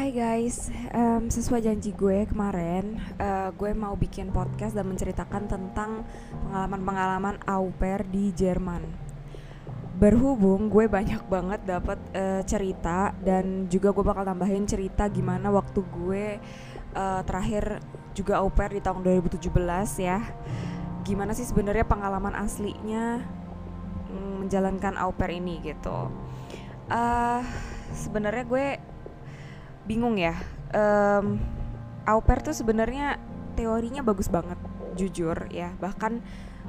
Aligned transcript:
Hai 0.00 0.16
guys, 0.16 0.72
um, 0.96 1.28
sesuai 1.28 1.60
janji 1.60 1.92
gue 1.92 2.24
kemarin, 2.24 2.96
uh, 3.20 3.52
gue 3.52 3.76
mau 3.76 3.92
bikin 4.00 4.32
podcast 4.32 4.72
dan 4.72 4.88
menceritakan 4.88 5.44
tentang 5.44 6.08
pengalaman-pengalaman 6.48 7.36
au 7.44 7.68
pair 7.76 8.08
di 8.08 8.32
Jerman. 8.32 8.80
Berhubung 10.00 10.72
gue 10.72 10.88
banyak 10.88 11.20
banget 11.28 11.60
dapat 11.68 12.00
uh, 12.16 12.40
cerita 12.48 13.12
dan 13.20 13.68
juga 13.68 13.92
gue 13.92 14.00
bakal 14.00 14.24
tambahin 14.24 14.64
cerita 14.64 15.04
gimana 15.12 15.52
waktu 15.52 15.84
gue 15.84 16.40
uh, 16.96 17.20
terakhir 17.20 17.84
juga 18.16 18.40
au 18.40 18.48
pair 18.48 18.72
di 18.72 18.80
tahun 18.80 19.04
2017 19.04 19.52
ya. 20.00 20.24
Gimana 21.04 21.36
sih 21.36 21.44
sebenarnya 21.44 21.84
pengalaman 21.84 22.40
aslinya 22.40 23.20
mm, 24.08 24.48
menjalankan 24.48 24.96
au 24.96 25.12
pair 25.12 25.36
ini 25.36 25.60
gitu. 25.60 26.08
Uh, 26.88 27.44
sebenarnya 27.92 28.48
gue 28.48 28.66
bingung 29.90 30.14
ya. 30.14 30.38
Um, 30.70 31.42
au 32.06 32.22
pair 32.22 32.46
tuh 32.46 32.54
sebenarnya 32.54 33.18
teorinya 33.58 34.06
bagus 34.06 34.30
banget 34.30 34.54
jujur 34.94 35.50
ya. 35.50 35.74
Bahkan 35.82 36.22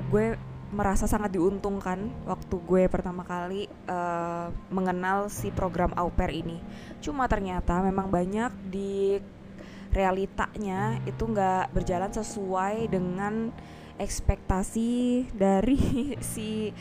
gue 0.10 0.42
merasa 0.74 1.06
sangat 1.06 1.36
diuntungkan 1.36 2.10
waktu 2.26 2.56
gue 2.64 2.84
pertama 2.88 3.28
kali 3.28 3.68
uh, 3.92 4.50
mengenal 4.74 5.30
si 5.30 5.54
program 5.54 5.94
au 5.94 6.10
pair 6.10 6.34
ini. 6.34 6.58
Cuma 7.04 7.30
ternyata 7.30 7.78
memang 7.86 8.10
banyak 8.10 8.50
di 8.74 9.22
realitanya 9.92 10.98
itu 11.04 11.28
nggak 11.28 11.76
berjalan 11.76 12.10
sesuai 12.10 12.88
dengan 12.88 13.52
ekspektasi 14.00 15.28
dari 15.36 15.78
si 16.34 16.72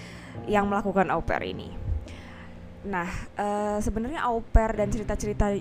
yang 0.47 0.71
melakukan 0.71 1.11
au 1.11 1.21
pair 1.21 1.51
ini. 1.51 1.69
Nah, 2.87 3.11
uh, 3.37 3.77
sebenarnya 3.83 4.25
au 4.25 4.41
pair 4.41 4.73
dan 4.73 4.89
cerita-cerita 4.89 5.53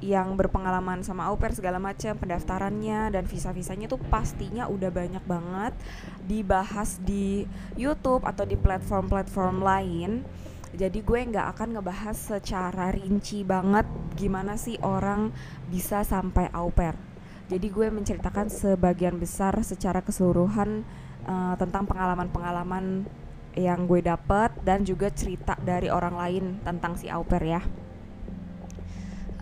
yang 0.00 0.32
berpengalaman 0.32 1.04
sama 1.04 1.28
au 1.28 1.36
pair 1.36 1.52
segala 1.52 1.76
macam 1.76 2.16
pendaftarannya 2.16 3.12
dan 3.12 3.24
visa-visanya 3.28 3.84
tuh 3.84 4.00
pastinya 4.08 4.64
udah 4.64 4.88
banyak 4.88 5.20
banget 5.28 5.76
dibahas 6.24 6.96
di 7.04 7.44
YouTube 7.76 8.24
atau 8.24 8.48
di 8.48 8.56
platform-platform 8.56 9.60
lain. 9.60 10.10
Jadi 10.72 11.04
gue 11.04 11.20
nggak 11.20 11.46
akan 11.56 11.68
ngebahas 11.76 12.16
secara 12.16 12.94
rinci 12.96 13.44
banget 13.44 13.84
gimana 14.16 14.56
sih 14.56 14.80
orang 14.80 15.28
bisa 15.68 16.00
sampai 16.00 16.48
au 16.56 16.72
pair. 16.72 16.96
Jadi 17.52 17.66
gue 17.68 17.90
menceritakan 17.90 18.48
sebagian 18.48 19.18
besar 19.18 19.52
secara 19.66 20.00
keseluruhan 20.00 20.86
uh, 21.26 21.58
tentang 21.58 21.84
pengalaman-pengalaman 21.84 23.04
yang 23.58 23.84
gue 23.90 24.00
dapet 24.00 24.54
dan 24.62 24.86
juga 24.86 25.10
cerita 25.10 25.58
dari 25.58 25.90
orang 25.90 26.14
lain 26.14 26.44
tentang 26.62 26.94
si 26.94 27.10
au 27.10 27.26
pair 27.26 27.58
ya 27.58 27.62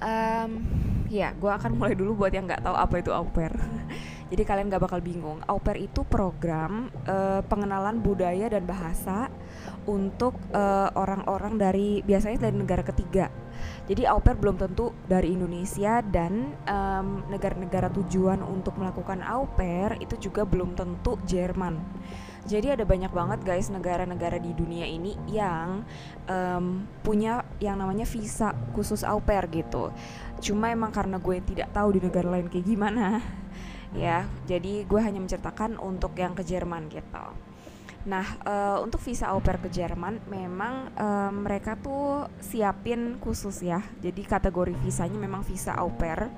um, 0.00 0.50
ya 1.08 1.32
gue 1.32 1.48
akan 1.48 1.80
mulai 1.80 1.96
dulu 1.96 2.24
buat 2.24 2.32
yang 2.32 2.44
nggak 2.44 2.62
tahu 2.64 2.76
apa 2.76 2.94
itu 3.00 3.10
au 3.10 3.26
pair. 3.28 3.52
Jadi 4.28 4.44
kalian 4.44 4.68
gak 4.68 4.84
bakal 4.84 5.00
bingung. 5.00 5.40
Au 5.48 5.56
pair 5.56 5.88
itu 5.88 6.04
program 6.04 6.92
uh, 7.08 7.40
pengenalan 7.48 7.96
budaya 8.04 8.52
dan 8.52 8.68
bahasa 8.68 9.32
untuk 9.88 10.36
eh, 10.52 10.88
orang-orang 11.00 11.56
uh, 11.56 11.60
dari 11.64 12.04
biasanya 12.04 12.52
dari 12.52 12.60
negara 12.60 12.84
ketiga. 12.84 13.32
Jadi 13.88 14.04
au 14.04 14.20
pair 14.20 14.36
belum 14.36 14.60
tentu 14.60 14.92
dari 15.08 15.32
Indonesia 15.32 16.04
dan 16.04 16.52
negara-negara 17.32 17.88
um, 17.88 17.96
tujuan 18.04 18.44
untuk 18.44 18.76
melakukan 18.76 19.24
au 19.24 19.48
pair 19.56 19.96
itu 19.96 20.28
juga 20.28 20.44
belum 20.44 20.76
tentu 20.76 21.16
Jerman 21.24 21.80
jadi 22.48 22.80
ada 22.80 22.88
banyak 22.88 23.12
banget 23.12 23.44
guys 23.44 23.68
negara-negara 23.68 24.40
di 24.40 24.56
dunia 24.56 24.88
ini 24.88 25.12
yang 25.28 25.84
um, 26.24 26.88
punya 27.04 27.44
yang 27.60 27.76
namanya 27.76 28.08
visa 28.08 28.56
khusus 28.72 29.04
au 29.04 29.20
pair 29.20 29.44
gitu. 29.52 29.92
Cuma 30.40 30.72
emang 30.72 30.88
karena 30.88 31.20
gue 31.20 31.44
tidak 31.44 31.76
tahu 31.76 32.00
di 32.00 32.00
negara 32.00 32.32
lain 32.32 32.48
kayak 32.48 32.64
gimana, 32.64 33.20
ya. 33.92 34.24
Jadi 34.48 34.88
gue 34.88 35.00
hanya 35.04 35.20
menceritakan 35.20 35.76
untuk 35.76 36.16
yang 36.16 36.32
ke 36.32 36.40
Jerman 36.40 36.88
gitu. 36.88 37.47
Nah, 38.06 38.26
uh, 38.46 38.78
untuk 38.86 39.02
visa 39.02 39.34
au 39.34 39.42
pair 39.42 39.58
ke 39.58 39.66
Jerman 39.66 40.22
memang 40.30 40.94
uh, 40.94 41.34
mereka 41.34 41.74
tuh 41.74 42.30
siapin 42.38 43.18
khusus 43.18 43.58
ya. 43.64 43.82
Jadi 43.98 44.22
kategori 44.22 44.76
visanya 44.78 45.18
memang 45.18 45.42
visa 45.42 45.74
au 45.74 45.90
pair 45.90 46.30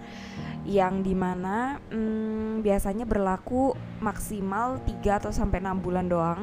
yang 0.65 1.05
di 1.05 1.13
mana 1.13 1.77
hmm, 1.93 2.65
biasanya 2.65 3.05
berlaku 3.05 3.77
maksimal 4.01 4.81
3 4.89 5.21
atau 5.21 5.31
sampai 5.33 5.61
6 5.61 5.85
bulan 5.85 6.07
doang 6.09 6.41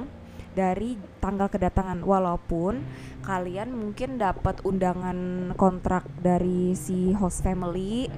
dari 0.57 0.97
tanggal 1.22 1.53
kedatangan 1.53 2.01
walaupun 2.01 2.81
kalian 3.22 3.69
mungkin 3.78 4.17
dapat 4.17 4.66
undangan 4.66 5.53
kontrak 5.53 6.09
dari 6.17 6.73
si 6.73 7.13
host 7.13 7.45
family 7.45 8.09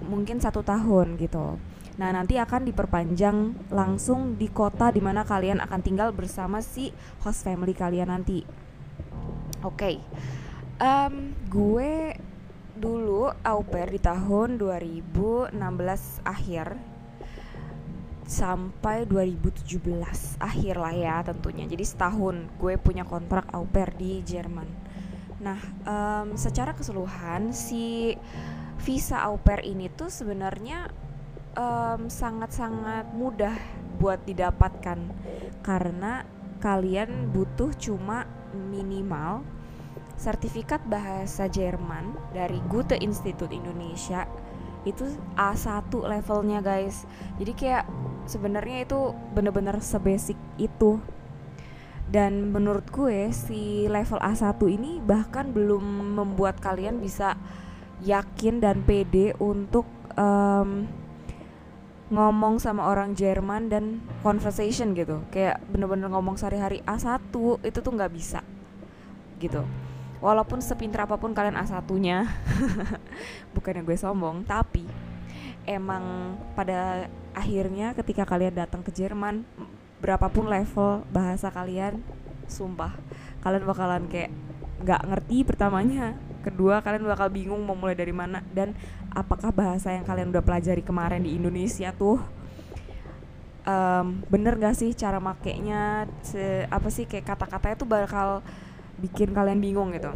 mungkin 0.00 0.40
satu 0.40 0.64
tahun 0.64 1.20
gitu 1.20 1.60
nah 1.94 2.10
nanti 2.10 2.34
akan 2.34 2.66
diperpanjang 2.66 3.70
langsung 3.70 4.34
di 4.34 4.50
kota 4.50 4.90
di 4.90 4.98
mana 4.98 5.22
kalian 5.22 5.62
akan 5.62 5.80
tinggal 5.80 6.10
bersama 6.10 6.58
si 6.58 6.90
host 7.22 7.46
family 7.46 7.70
kalian 7.70 8.10
nanti. 8.10 8.42
Oke. 9.64 9.78
Okay. 9.78 9.96
um, 10.82 11.32
gue 11.46 12.18
dulu 12.74 13.30
au 13.30 13.60
pair 13.62 13.94
di 13.94 14.02
tahun 14.02 14.58
2016 14.58 15.54
akhir 16.26 16.74
sampai 18.24 19.04
2017 19.06 20.42
akhir 20.42 20.74
lah 20.80 20.94
ya 20.96 21.16
tentunya. 21.22 21.64
Jadi 21.70 21.84
setahun 21.86 22.50
gue 22.58 22.74
punya 22.80 23.06
kontrak 23.06 23.46
au 23.54 23.62
pair 23.68 23.94
di 23.94 24.24
Jerman. 24.26 24.66
Nah 25.44 25.60
um, 25.86 26.34
secara 26.34 26.74
keseluruhan 26.74 27.54
si 27.54 28.16
visa 28.82 29.22
au 29.22 29.38
pair 29.38 29.62
ini 29.62 29.86
tuh 29.92 30.10
sebenarnya 30.10 30.90
um, 31.54 32.10
sangat-sangat 32.10 33.10
mudah 33.14 33.54
buat 33.98 34.22
didapatkan. 34.26 34.98
Karena 35.64 36.26
kalian 36.60 37.32
butuh 37.32 37.72
cuma 37.78 38.28
minimal 38.54 39.42
sertifikat 40.14 40.78
bahasa 40.86 41.50
Jerman 41.50 42.14
dari 42.30 42.62
Goethe 42.70 42.98
Institut 43.00 43.50
Indonesia. 43.50 44.26
Itu 44.84 45.08
A1 45.34 45.90
levelnya 45.90 46.60
guys. 46.60 47.08
Jadi 47.40 47.52
kayak 47.56 47.84
sebenarnya 48.28 48.84
itu 48.84 49.16
bener-bener 49.32 49.80
sebasic 49.80 50.36
itu. 50.60 51.00
Dan 52.04 52.52
menurut 52.52 52.84
gue 52.92 53.32
si 53.32 53.88
level 53.88 54.20
A1 54.20 54.60
ini 54.68 55.00
bahkan 55.00 55.50
belum 55.50 56.14
membuat 56.20 56.60
kalian 56.60 57.00
bisa 57.00 57.34
yakin 58.04 58.60
dan 58.60 58.84
pede 58.84 59.32
untuk 59.40 59.88
um, 60.20 60.84
ngomong 62.12 62.60
sama 62.60 62.88
orang 62.88 63.16
Jerman 63.16 63.72
dan 63.72 64.04
conversation 64.20 64.92
gitu. 64.92 65.24
Kayak 65.32 65.64
bener-bener 65.72 66.12
ngomong 66.12 66.36
sehari-hari 66.36 66.84
A1 66.84 67.32
itu 67.64 67.78
tuh 67.80 67.92
nggak 67.92 68.12
bisa. 68.12 68.40
Gitu. 69.40 69.64
Walaupun 70.20 70.60
sepintar 70.64 71.04
apa 71.04 71.20
pun 71.20 71.36
kalian 71.36 71.56
A1-nya 71.56 72.24
bukannya 73.54 73.84
gue 73.84 73.96
sombong 73.96 74.40
tapi 74.48 74.88
emang 75.68 76.36
pada 76.56 77.08
akhirnya 77.36 77.92
ketika 77.96 78.24
kalian 78.24 78.56
datang 78.56 78.80
ke 78.80 78.92
Jerman 78.92 79.44
berapapun 80.00 80.48
level 80.48 81.04
bahasa 81.08 81.48
kalian 81.48 82.00
sumpah 82.44 82.92
kalian 83.40 83.64
bakalan 83.64 84.04
kayak 84.08 84.32
nggak 84.84 85.02
ngerti 85.08 85.36
pertamanya 85.48 86.12
kedua 86.44 86.84
kalian 86.84 87.08
bakal 87.08 87.32
bingung 87.32 87.64
mau 87.64 87.72
mulai 87.72 87.96
dari 87.96 88.12
mana 88.12 88.44
dan 88.52 88.76
apakah 89.10 89.50
bahasa 89.50 89.90
yang 89.96 90.04
kalian 90.04 90.28
udah 90.28 90.44
pelajari 90.44 90.84
kemarin 90.84 91.24
di 91.24 91.34
Indonesia 91.40 91.90
tuh 91.96 92.20
um, 93.64 94.20
bener 94.28 94.60
gak 94.60 94.76
sih 94.76 94.92
cara 94.92 95.18
makainya? 95.18 96.06
Apa 96.68 96.88
sih 96.92 97.08
kayak 97.08 97.34
kata-katanya 97.34 97.76
tuh 97.76 97.88
bakal 97.88 98.28
bikin 99.00 99.32
kalian 99.32 99.58
bingung 99.58 99.90
gitu. 99.96 100.12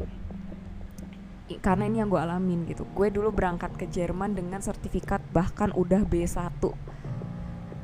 Karena 1.64 1.88
ini 1.88 2.04
yang 2.04 2.12
gue 2.12 2.20
alamin 2.20 2.68
gitu. 2.68 2.84
Gue 2.92 3.08
dulu 3.08 3.32
berangkat 3.32 3.72
ke 3.80 3.88
Jerman 3.88 4.36
dengan 4.36 4.60
sertifikat 4.60 5.24
bahkan 5.32 5.72
udah 5.72 6.04
B1 6.04 6.60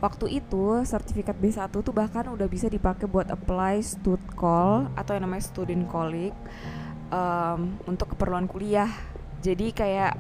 waktu 0.05 0.37
itu 0.37 0.85
sertifikat 0.85 1.33
B1 1.41 1.73
tuh 1.73 1.95
bahkan 1.97 2.29
udah 2.29 2.45
bisa 2.45 2.69
dipakai 2.69 3.09
buat 3.09 3.25
apply 3.33 3.81
stud 3.81 4.21
call 4.37 4.93
atau 5.01 5.17
yang 5.17 5.25
namanya 5.25 5.49
student 5.49 5.89
colleague 5.89 6.37
um, 7.15 7.79
untuk 7.87 8.19
keperluan 8.19 8.51
kuliah. 8.51 8.91
Jadi 9.39 9.71
kayak 9.71 10.19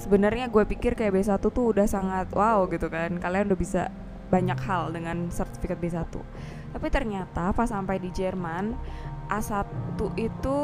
sebenarnya 0.00 0.48
gue 0.48 0.64
pikir 0.64 0.96
kayak 0.96 1.12
B1 1.12 1.36
tuh 1.44 1.76
udah 1.76 1.84
sangat 1.84 2.32
wow 2.32 2.64
gitu 2.72 2.88
kan. 2.88 3.20
Kalian 3.20 3.52
udah 3.52 3.60
bisa 3.60 3.92
banyak 4.32 4.56
hal 4.64 4.92
dengan 4.92 5.28
sertifikat 5.28 5.76
B1 5.76 6.08
tapi 6.72 6.86
ternyata 6.92 7.50
pas 7.56 7.68
sampai 7.68 7.96
di 7.96 8.12
Jerman 8.12 8.76
A1 9.28 9.66
itu 10.20 10.56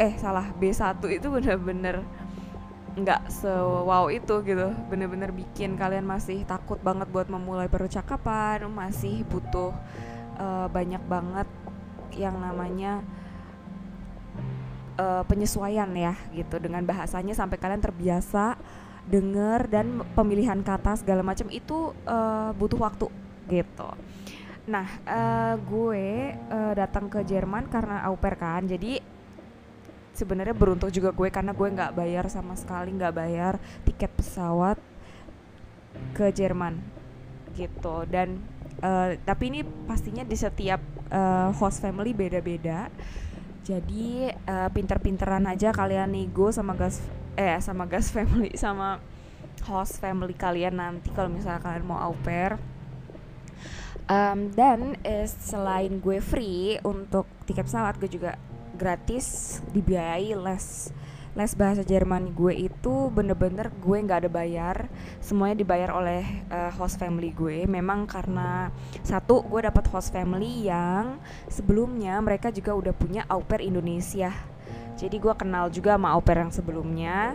eh 0.00 0.14
salah 0.16 0.48
B1 0.56 0.98
itu 1.12 1.26
bener-bener 1.28 2.00
nggak 2.92 3.32
sewow 3.32 4.12
itu 4.12 4.44
gitu. 4.44 4.68
Bener-bener 4.88 5.32
bikin 5.32 5.76
kalian 5.80 6.04
masih 6.04 6.44
takut 6.44 6.80
banget 6.80 7.08
buat 7.08 7.28
memulai 7.28 7.68
percakapan 7.68 8.68
masih 8.68 9.24
butuh 9.28 9.72
uh, 10.36 10.68
banyak 10.68 11.00
banget 11.08 11.48
yang 12.12 12.36
namanya 12.36 13.00
uh, 15.02 15.22
penyesuaian 15.26 15.90
ya 15.98 16.14
gitu. 16.30 16.62
Dengan 16.62 16.86
bahasanya 16.86 17.34
sampai 17.34 17.58
kalian 17.58 17.82
terbiasa 17.82 18.54
denger 19.02 19.66
dan 19.66 20.06
pemilihan 20.14 20.62
kata 20.62 21.02
segala 21.02 21.26
macam 21.26 21.50
itu 21.50 21.90
uh, 22.06 22.54
butuh 22.54 22.78
waktu 22.78 23.10
gitu. 23.50 23.90
Nah, 24.62 24.86
uh, 25.02 25.58
gue 25.58 26.38
uh, 26.38 26.72
datang 26.78 27.10
ke 27.10 27.18
Jerman 27.26 27.66
karena 27.66 28.06
au 28.06 28.14
pair 28.14 28.38
kan, 28.38 28.62
jadi 28.62 29.02
sebenarnya 30.14 30.54
beruntung 30.54 30.92
juga 30.94 31.10
gue 31.10 31.28
karena 31.34 31.50
gue 31.50 31.66
nggak 31.66 31.98
bayar 31.98 32.30
sama 32.30 32.54
sekali 32.54 32.94
nggak 32.94 33.16
bayar 33.16 33.58
tiket 33.82 34.12
pesawat 34.14 34.78
ke 36.14 36.30
Jerman 36.30 36.78
gitu. 37.58 38.06
Dan 38.06 38.38
uh, 38.86 39.18
tapi 39.26 39.50
ini 39.50 39.66
pastinya 39.66 40.22
di 40.22 40.38
setiap 40.38 40.78
uh, 41.10 41.50
host 41.58 41.82
family 41.82 42.14
beda-beda 42.14 42.86
jadi 43.62 44.34
uh, 44.50 44.68
pinter-pinteran 44.74 45.46
aja 45.46 45.70
kalian 45.70 46.10
nego 46.10 46.50
sama 46.50 46.74
gas 46.74 46.98
eh 47.38 47.56
sama 47.62 47.86
gas 47.86 48.10
family 48.10 48.52
sama 48.58 48.98
host 49.62 50.02
family 50.02 50.34
kalian 50.34 50.82
nanti 50.82 51.14
kalau 51.14 51.30
misalnya 51.30 51.62
kalian 51.62 51.86
mau 51.86 51.98
au 52.02 52.14
pair. 52.26 52.58
Um, 54.10 54.50
dan 54.52 54.98
eh, 55.06 55.24
selain 55.30 56.02
gue 56.02 56.18
free 56.18 56.74
untuk 56.82 57.24
tiket 57.46 57.70
pesawat 57.70 57.96
gue 58.02 58.10
juga 58.10 58.34
gratis 58.74 59.58
dibiayai 59.70 60.34
les 60.34 60.90
les 61.32 61.52
bahasa 61.56 61.80
Jerman 61.80 62.36
gue 62.36 62.68
itu 62.68 63.08
bener-bener 63.08 63.72
gue 63.80 63.96
nggak 63.96 64.26
ada 64.26 64.30
bayar. 64.30 64.76
Semuanya 65.16 65.56
dibayar 65.64 65.96
oleh 65.96 66.24
uh, 66.52 66.68
host 66.76 67.00
family 67.00 67.32
gue. 67.32 67.64
Memang 67.64 68.04
karena 68.04 68.68
satu 69.00 69.40
gue 69.48 69.64
dapat 69.64 69.88
host 69.88 70.12
family 70.12 70.68
yang 70.68 71.16
sebelumnya 71.48 72.20
mereka 72.20 72.52
juga 72.52 72.76
udah 72.76 72.92
punya 72.92 73.24
au 73.32 73.40
pair 73.40 73.64
Indonesia. 73.64 74.28
Jadi 75.00 75.16
gue 75.16 75.32
kenal 75.32 75.72
juga 75.72 75.96
sama 75.96 76.12
au 76.12 76.20
pair 76.20 76.44
yang 76.44 76.52
sebelumnya. 76.52 77.32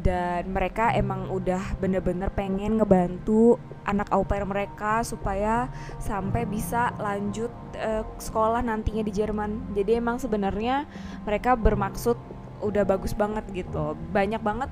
Dan 0.00 0.56
mereka 0.56 0.96
emang 0.96 1.28
udah 1.28 1.76
bener-bener 1.76 2.32
pengen 2.32 2.80
ngebantu 2.80 3.60
anak 3.84 4.08
au 4.16 4.24
pair 4.24 4.48
mereka 4.48 5.04
supaya 5.04 5.68
sampai 6.00 6.48
bisa 6.48 6.96
lanjut 6.96 7.52
uh, 7.76 8.06
sekolah 8.16 8.64
nantinya 8.64 9.04
di 9.04 9.12
Jerman. 9.12 9.76
Jadi 9.76 10.00
emang 10.00 10.16
sebenarnya 10.16 10.88
mereka 11.28 11.52
bermaksud 11.52 12.16
udah 12.60 12.84
bagus 12.86 13.12
banget 13.16 13.44
gitu. 13.52 13.96
Banyak 14.12 14.40
banget 14.40 14.70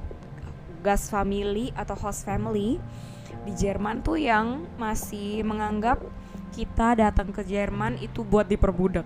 gas 0.80 1.10
family 1.10 1.74
atau 1.74 1.98
host 1.98 2.22
family 2.22 2.78
di 3.42 3.52
Jerman 3.56 4.00
tuh 4.04 4.20
yang 4.20 4.64
masih 4.78 5.42
menganggap 5.42 6.00
kita 6.54 6.96
datang 6.96 7.32
ke 7.34 7.44
Jerman 7.44 8.00
itu 8.00 8.24
buat 8.24 8.48
diperbudak. 8.48 9.04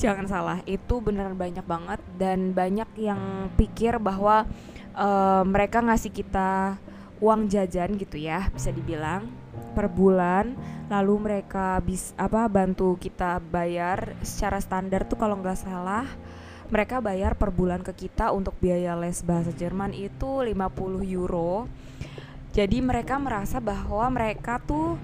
Jangan 0.00 0.26
salah, 0.26 0.58
itu 0.64 0.98
beneran 0.98 1.36
banyak 1.36 1.62
banget 1.62 2.00
dan 2.16 2.56
banyak 2.56 2.88
yang 2.96 3.52
pikir 3.54 4.00
bahwa 4.00 4.48
uh, 4.96 5.44
mereka 5.44 5.84
ngasih 5.84 6.10
kita 6.10 6.80
uang 7.22 7.46
jajan 7.46 7.94
gitu 7.94 8.18
ya 8.18 8.50
bisa 8.50 8.74
dibilang 8.74 9.30
per 9.78 9.86
bulan 9.86 10.58
lalu 10.90 11.14
mereka 11.22 11.78
bis 11.78 12.10
apa 12.18 12.50
bantu 12.50 12.98
kita 12.98 13.38
bayar 13.38 14.18
secara 14.26 14.58
standar 14.58 15.06
tuh 15.06 15.14
kalau 15.14 15.38
nggak 15.38 15.54
salah 15.54 16.02
mereka 16.72 17.04
bayar 17.04 17.36
per 17.36 17.52
bulan 17.52 17.84
ke 17.84 17.92
kita 17.92 18.32
untuk 18.32 18.56
biaya 18.56 18.96
les 18.96 19.20
bahasa 19.20 19.52
Jerman 19.52 19.92
itu 19.92 20.40
50 20.40 20.56
euro. 21.04 21.68
Jadi 22.56 22.80
mereka 22.80 23.20
merasa 23.20 23.60
bahwa 23.60 24.08
mereka 24.08 24.56
tuh 24.56 24.96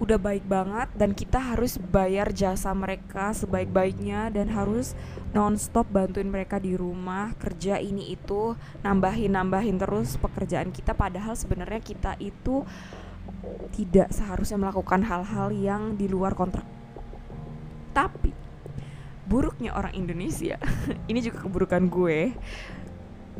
udah 0.00 0.16
baik 0.16 0.48
banget 0.48 0.88
dan 0.96 1.12
kita 1.12 1.36
harus 1.36 1.76
bayar 1.76 2.32
jasa 2.32 2.72
mereka 2.72 3.36
sebaik-baiknya 3.36 4.32
dan 4.32 4.48
harus 4.50 4.96
nonstop 5.36 5.86
bantuin 5.92 6.26
mereka 6.26 6.56
di 6.56 6.74
rumah 6.74 7.36
kerja 7.36 7.76
ini 7.76 8.16
itu 8.16 8.56
nambahin 8.80 9.36
nambahin 9.36 9.76
terus 9.76 10.16
pekerjaan 10.16 10.72
kita. 10.72 10.96
Padahal 10.96 11.36
sebenarnya 11.36 11.84
kita 11.84 12.16
itu 12.24 12.64
tidak 13.76 14.08
seharusnya 14.16 14.56
melakukan 14.56 15.04
hal-hal 15.04 15.52
yang 15.52 15.94
di 15.94 16.08
luar 16.08 16.32
kontrak 16.32 16.71
buruknya 19.32 19.72
orang 19.72 19.96
Indonesia. 19.96 20.60
Ini 21.10 21.24
juga 21.24 21.40
keburukan 21.48 21.88
gue. 21.88 22.36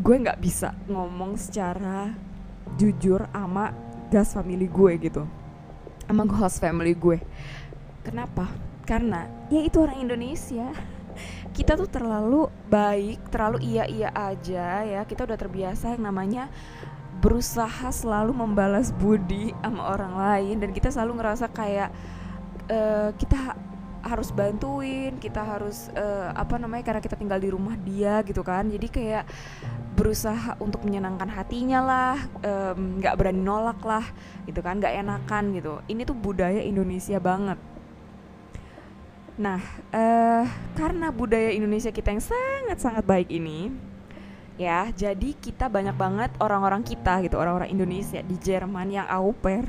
Gue 0.01 0.17
nggak 0.17 0.41
bisa 0.41 0.73
ngomong 0.89 1.37
secara 1.37 2.17
jujur 2.81 3.29
ama 3.37 3.77
gas 4.09 4.33
family 4.33 4.65
gue 4.65 4.93
gitu. 4.97 5.29
Sama 6.09 6.25
host 6.33 6.65
family 6.65 6.97
gue. 6.97 7.21
Kenapa? 8.01 8.49
Karena 8.89 9.29
ya 9.53 9.61
itu 9.61 9.85
orang 9.85 10.01
Indonesia. 10.01 10.73
Kita 11.57 11.77
tuh 11.77 11.93
terlalu 11.93 12.49
baik 12.73 13.29
terlalu 13.29 13.61
iya 13.61 13.85
iya 13.85 14.09
aja 14.17 14.89
ya. 14.89 15.05
Kita 15.05 15.29
udah 15.29 15.37
terbiasa 15.37 15.93
yang 15.93 16.09
namanya 16.09 16.49
berusaha 17.21 17.93
selalu 17.93 18.33
membalas 18.33 18.97
budi 18.97 19.53
sama 19.61 19.93
orang 19.93 20.17
lain. 20.17 20.57
Dan 20.57 20.73
kita 20.73 20.89
selalu 20.89 21.21
ngerasa 21.21 21.53
kayak 21.53 21.93
uh, 22.73 23.13
kita 23.15 23.55
harus 24.03 24.35
bantuin 24.35 25.15
kita 25.23 25.41
harus 25.41 25.89
uh, 25.95 26.35
apa 26.35 26.59
namanya 26.59 26.83
karena 26.83 27.01
kita 27.01 27.15
tinggal 27.15 27.39
di 27.39 27.49
rumah 27.51 27.79
dia 27.79 28.21
gitu 28.27 28.43
kan. 28.43 28.67
Jadi 28.69 28.87
kayak 28.91 29.25
berusaha 29.95 30.59
untuk 30.59 30.83
menyenangkan 30.83 31.31
hatinya 31.31 31.81
lah 31.81 32.17
nggak 32.75 33.15
um, 33.15 33.19
berani 33.19 33.43
nolak 33.43 33.81
lah 33.87 34.05
gitu 34.45 34.61
kan 34.61 34.83
nggak 34.83 34.95
enakan 35.07 35.45
gitu. 35.55 35.73
Ini 35.87 36.03
tuh 36.03 36.17
budaya 36.19 36.61
Indonesia 36.61 37.17
banget. 37.23 37.59
Nah 39.39 39.63
uh, 39.95 40.45
karena 40.75 41.09
budaya 41.15 41.55
Indonesia 41.55 41.95
kita 41.95 42.11
yang 42.11 42.25
sangat 42.25 42.79
sangat 42.83 43.05
baik 43.07 43.31
ini 43.31 43.73
ya 44.61 44.93
jadi 44.93 45.33
kita 45.33 45.67
banyak 45.67 45.97
banget 45.97 46.31
orang-orang 46.39 46.85
kita 46.85 47.25
gitu 47.25 47.41
orang-orang 47.41 47.73
Indonesia 47.73 48.21
di 48.21 48.37
Jerman 48.37 48.93
yang 48.93 49.07
au 49.09 49.33
pair 49.33 49.65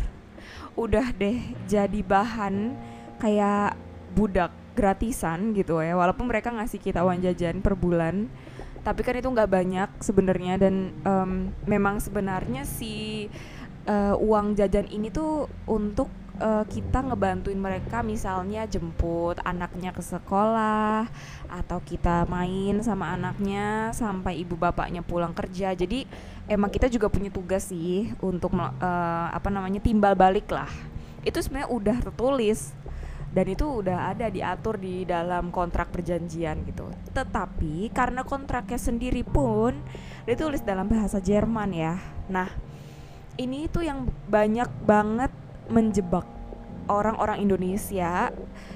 udah 0.75 1.13
deh 1.15 1.39
jadi 1.69 1.99
bahan 2.03 2.75
kayak 3.21 3.77
budak 4.13 4.53
gratisan 4.77 5.57
gitu 5.57 5.81
ya. 5.81 5.97
Walaupun 5.97 6.29
mereka 6.29 6.53
ngasih 6.53 6.79
kita 6.81 7.01
uang 7.01 7.21
jajan 7.25 7.59
per 7.59 7.73
bulan 7.73 8.29
tapi 8.83 8.99
kan 8.99 9.15
itu 9.15 9.31
nggak 9.31 9.49
banyak 9.49 9.89
sebenarnya. 10.03 10.59
Dan 10.59 10.91
um, 11.07 11.31
memang 11.65 12.03
sebenarnya 12.03 12.67
si 12.67 13.25
uh, 13.87 14.15
uang 14.19 14.59
jajan 14.59 14.87
ini 14.91 15.07
tuh 15.09 15.47
untuk 15.65 16.11
uh, 16.43 16.67
kita 16.67 16.99
ngebantuin 16.99 17.59
mereka 17.59 18.03
misalnya 18.03 18.67
jemput 18.67 19.39
anaknya 19.43 19.95
ke 19.95 20.03
sekolah 20.03 21.07
atau 21.47 21.79
kita 21.83 22.27
main 22.27 22.83
sama 22.83 23.15
anaknya 23.15 23.95
sampai 23.95 24.43
ibu 24.43 24.59
bapaknya 24.59 24.99
pulang 24.99 25.31
kerja. 25.31 25.71
Jadi 25.71 26.03
emang 26.51 26.67
kita 26.67 26.91
juga 26.91 27.07
punya 27.07 27.31
tugas 27.31 27.71
sih 27.71 28.11
untuk 28.19 28.51
uh, 28.55 29.27
apa 29.31 29.47
namanya 29.47 29.79
timbal 29.79 30.11
balik 30.17 30.51
lah. 30.51 30.69
Itu 31.23 31.39
sebenarnya 31.39 31.71
udah 31.71 31.97
tertulis 32.03 32.75
dan 33.33 33.45
itu 33.49 33.65
udah 33.81 34.13
ada 34.13 34.29
diatur 34.29 34.77
di 34.77 35.03
dalam 35.09 35.49
kontrak 35.49 35.89
perjanjian 35.89 36.61
gitu. 36.69 36.85
Tetapi 37.17 37.89
karena 37.89 38.21
kontraknya 38.21 38.77
sendiri 38.77 39.25
pun 39.25 39.73
ditulis 40.29 40.61
dalam 40.61 40.85
bahasa 40.85 41.17
Jerman 41.17 41.73
ya. 41.73 41.97
Nah, 42.29 42.47
ini 43.41 43.65
itu 43.65 43.81
yang 43.81 44.05
banyak 44.29 44.69
banget 44.85 45.33
menjebak 45.65 46.29
orang-orang 46.85 47.41
Indonesia 47.41 48.29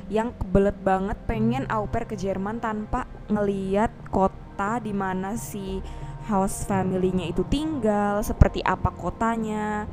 yang 0.10 0.34
kebelet 0.34 0.78
banget 0.82 1.18
pengen 1.30 1.70
au 1.70 1.86
pair 1.86 2.10
ke 2.10 2.18
Jerman 2.18 2.58
tanpa 2.58 3.06
ngeliat 3.30 3.92
kota 4.10 4.82
di 4.82 4.96
mana 4.96 5.38
si 5.38 5.84
house 6.28 6.68
family-nya 6.68 7.32
itu 7.32 7.44
tinggal, 7.48 8.20
seperti 8.20 8.60
apa 8.60 8.92
kotanya, 8.92 9.88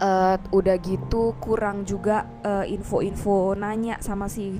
uh, 0.00 0.36
udah 0.50 0.76
gitu 0.82 1.36
kurang 1.38 1.86
juga 1.86 2.26
uh, 2.42 2.66
info-info 2.66 3.54
nanya 3.54 3.98
sama 4.02 4.26
si 4.26 4.58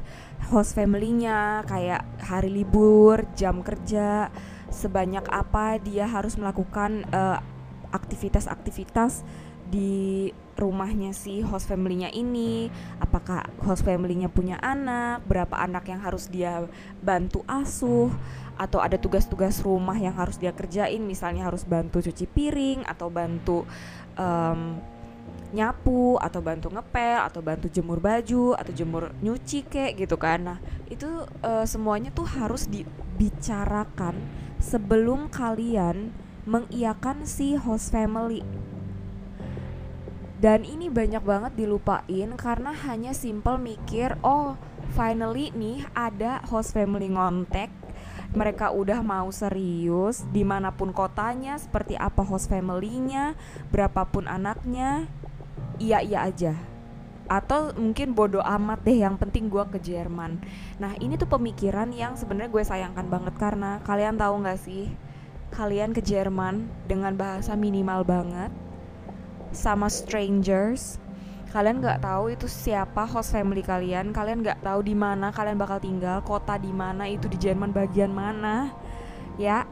host 0.51 0.77
family-nya 0.77 1.65
kayak 1.65 2.05
hari 2.21 2.53
libur, 2.53 3.25
jam 3.33 3.65
kerja, 3.65 4.29
sebanyak 4.69 5.25
apa 5.31 5.81
dia 5.81 6.05
harus 6.05 6.37
melakukan 6.37 7.07
eh, 7.09 7.39
aktivitas-aktivitas 7.95 9.23
di 9.71 10.29
rumahnya 10.55 11.11
si 11.17 11.43
host 11.43 11.67
family-nya 11.67 12.13
ini, 12.15 12.71
apakah 13.03 13.49
host 13.65 13.83
family-nya 13.83 14.31
punya 14.31 14.61
anak, 14.61 15.25
berapa 15.27 15.57
anak 15.57 15.89
yang 15.91 15.99
harus 16.05 16.31
dia 16.31 16.69
bantu 17.03 17.43
asuh 17.49 18.13
atau 18.55 18.79
ada 18.79 18.95
tugas-tugas 18.95 19.59
rumah 19.67 19.99
yang 19.99 20.15
harus 20.15 20.39
dia 20.39 20.55
kerjain, 20.55 21.03
misalnya 21.03 21.51
harus 21.51 21.67
bantu 21.67 21.99
cuci 22.05 22.31
piring 22.31 22.87
atau 22.87 23.11
bantu 23.11 23.67
um, 24.15 24.79
nyapu 25.55 26.19
atau 26.19 26.43
bantu 26.43 26.75
ngepel 26.75 27.23
atau 27.23 27.39
bantu 27.39 27.71
jemur 27.71 28.03
baju 28.03 28.59
atau 28.59 28.73
jemur 28.75 29.15
nyuci 29.23 29.63
kek 29.71 29.95
gitu 29.95 30.19
kan. 30.19 30.55
Nah 30.55 30.59
itu 30.91 31.07
uh, 31.47 31.63
semuanya 31.63 32.11
tuh 32.11 32.27
harus 32.27 32.67
dibicarakan 32.67 34.19
sebelum 34.59 35.31
kalian 35.31 36.11
mengiakan 36.45 37.23
si 37.25 37.55
host 37.55 37.95
family. 37.95 38.43
Dan 40.43 40.67
ini 40.67 40.93
banyak 40.93 41.25
banget 41.25 41.57
dilupain 41.57 42.37
karena 42.37 42.75
hanya 42.85 43.17
simple 43.17 43.57
mikir 43.57 44.19
oh 44.21 44.59
finally 44.93 45.49
nih 45.57 45.87
ada 45.97 46.45
host 46.51 46.77
family 46.77 47.09
ngontek 47.09 47.84
mereka 48.35 48.75
udah 48.75 49.01
mau 49.01 49.31
serius 49.31 50.27
di 50.35 50.43
mana 50.43 50.75
pun 50.75 50.91
kotanya 50.91 51.55
seperti 51.57 51.95
apa 51.95 52.21
host 52.27 52.51
family-nya 52.51 53.39
berapapun 53.71 54.27
anaknya 54.27 55.07
iya 55.79 56.03
iya 56.03 56.27
aja. 56.27 56.55
Atau 57.25 57.73
mungkin 57.79 58.13
bodoh 58.13 58.45
amat 58.45 58.85
deh 58.85 59.01
yang 59.01 59.17
penting 59.17 59.49
gue 59.49 59.65
ke 59.73 59.81
Jerman. 59.81 60.43
Nah 60.77 60.93
ini 61.01 61.17
tuh 61.17 61.31
pemikiran 61.31 61.89
yang 61.95 62.19
sebenarnya 62.19 62.53
gue 62.53 62.65
sayangkan 62.67 63.07
banget 63.09 63.35
karena 63.41 63.81
kalian 63.87 64.21
tahu 64.21 64.45
nggak 64.45 64.61
sih 64.61 64.93
kalian 65.55 65.95
ke 65.95 66.03
Jerman 66.03 66.67
dengan 66.91 67.15
bahasa 67.15 67.55
minimal 67.55 68.03
banget 68.03 68.51
sama 69.55 69.87
strangers 69.87 70.99
kalian 71.55 71.79
nggak 71.79 72.03
tahu 72.03 72.35
itu 72.35 72.51
siapa 72.51 73.07
host 73.07 73.31
family 73.31 73.63
kalian 73.63 74.11
kalian 74.11 74.43
nggak 74.43 74.59
tahu 74.59 74.83
di 74.83 74.91
mana 74.91 75.31
kalian 75.31 75.55
bakal 75.55 75.79
tinggal 75.79 76.19
kota 76.27 76.59
di 76.59 76.75
mana 76.75 77.07
itu 77.07 77.31
di 77.31 77.39
Jerman 77.39 77.71
bagian 77.71 78.11
mana 78.11 78.75
ya. 79.39 79.63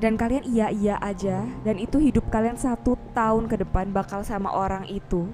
Dan 0.00 0.16
kalian 0.16 0.44
iya 0.48 0.72
iya 0.72 0.96
aja 1.00 1.44
dan 1.64 1.76
itu 1.76 2.00
hidup 2.00 2.28
kalian 2.32 2.56
satu 2.56 2.96
tahun 3.16 3.48
ke 3.48 3.64
depan 3.64 3.92
bakal 3.92 4.20
sama 4.20 4.52
orang 4.52 4.84
itu. 4.92 5.28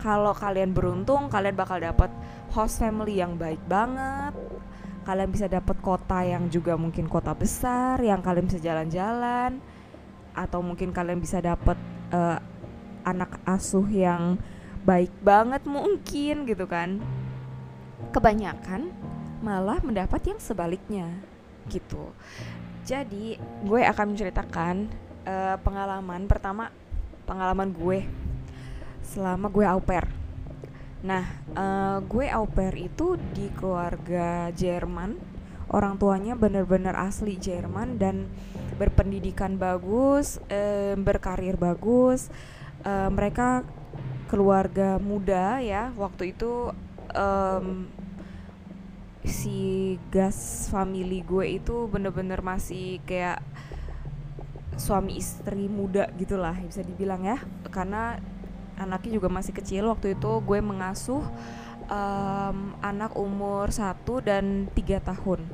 Kalau 0.00 0.32
kalian 0.32 0.72
beruntung 0.72 1.28
kalian 1.28 1.56
bakal 1.56 1.76
dapat 1.76 2.08
host 2.56 2.80
family 2.80 3.20
yang 3.20 3.36
baik 3.36 3.60
banget. 3.68 4.32
Kalian 5.04 5.32
bisa 5.32 5.48
dapat 5.48 5.76
kota 5.84 6.20
yang 6.24 6.48
juga 6.48 6.76
mungkin 6.80 7.08
kota 7.08 7.32
besar 7.36 8.00
yang 8.00 8.24
kalian 8.24 8.48
bisa 8.48 8.60
jalan-jalan 8.60 9.60
atau 10.36 10.60
mungkin 10.64 10.92
kalian 10.92 11.20
bisa 11.20 11.40
dapat 11.40 11.76
uh, 12.12 12.40
anak 13.04 13.40
asuh 13.44 13.86
yang 13.88 14.40
baik 14.84 15.12
banget 15.20 15.62
mungkin 15.68 16.48
gitu 16.48 16.64
kan. 16.64 17.00
Kebanyakan 18.10 18.90
malah 19.40 19.80
mendapat 19.80 20.20
yang 20.28 20.40
sebaliknya 20.40 21.08
gitu. 21.68 22.12
Jadi 22.84 23.36
gue 23.64 23.80
akan 23.84 24.16
menceritakan 24.16 24.76
uh, 25.24 25.56
pengalaman 25.60 26.24
pertama 26.24 26.72
pengalaman 27.28 27.70
gue 27.70 28.08
selama 29.04 29.46
gue 29.52 29.64
au 29.64 29.80
pair. 29.80 30.08
Nah 31.04 31.24
uh, 31.56 31.98
gue 32.04 32.26
au 32.28 32.44
pair 32.48 32.74
itu 32.76 33.16
di 33.32 33.48
keluarga 33.54 34.50
Jerman. 34.52 35.16
Orang 35.70 36.02
tuanya 36.02 36.34
bener-bener 36.34 36.98
asli 36.98 37.38
Jerman 37.38 37.94
dan 37.94 38.26
berpendidikan 38.74 39.54
bagus, 39.54 40.42
uh, 40.50 40.98
berkarir 40.98 41.54
bagus, 41.54 42.26
uh, 42.84 43.08
mereka 43.12 43.66
keluarga 44.30 45.02
muda 45.02 45.58
ya 45.58 45.90
waktu 45.98 46.30
itu 46.38 46.70
um, 47.14 47.90
si 49.26 49.98
gas 50.08 50.70
family 50.70 51.20
gue 51.26 51.60
itu 51.60 51.90
bener-bener 51.90 52.40
masih 52.40 53.02
kayak 53.04 53.42
suami 54.80 55.20
istri 55.20 55.68
muda 55.68 56.08
gitulah 56.16 56.56
bisa 56.56 56.80
dibilang 56.80 57.26
ya. 57.26 57.38
Karena 57.68 58.16
anaknya 58.80 59.20
juga 59.20 59.28
masih 59.28 59.52
kecil 59.52 59.92
waktu 59.92 60.16
itu 60.16 60.30
gue 60.40 60.58
mengasuh 60.64 61.20
um, 61.90 62.56
anak 62.80 63.12
umur 63.12 63.68
satu 63.68 64.24
dan 64.24 64.72
tiga 64.72 65.04
tahun. 65.04 65.44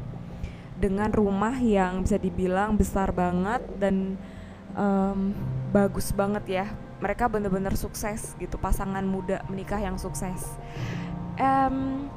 Dengan 0.77 1.11
rumah 1.11 1.57
yang 1.59 2.05
bisa 2.05 2.21
dibilang 2.21 2.77
besar 2.77 3.11
banget 3.11 3.65
dan 3.81 4.21
um, 4.77 5.33
bagus 5.73 6.13
banget 6.13 6.45
ya 6.63 6.67
mereka 6.99 7.29
bener-bener 7.29 7.77
sukses 7.77 8.33
gitu 8.41 8.57
pasangan 8.57 9.05
muda 9.05 9.45
menikah 9.53 9.81
yang 9.81 10.01
sukses. 10.01 10.57
Um, 11.37 12.09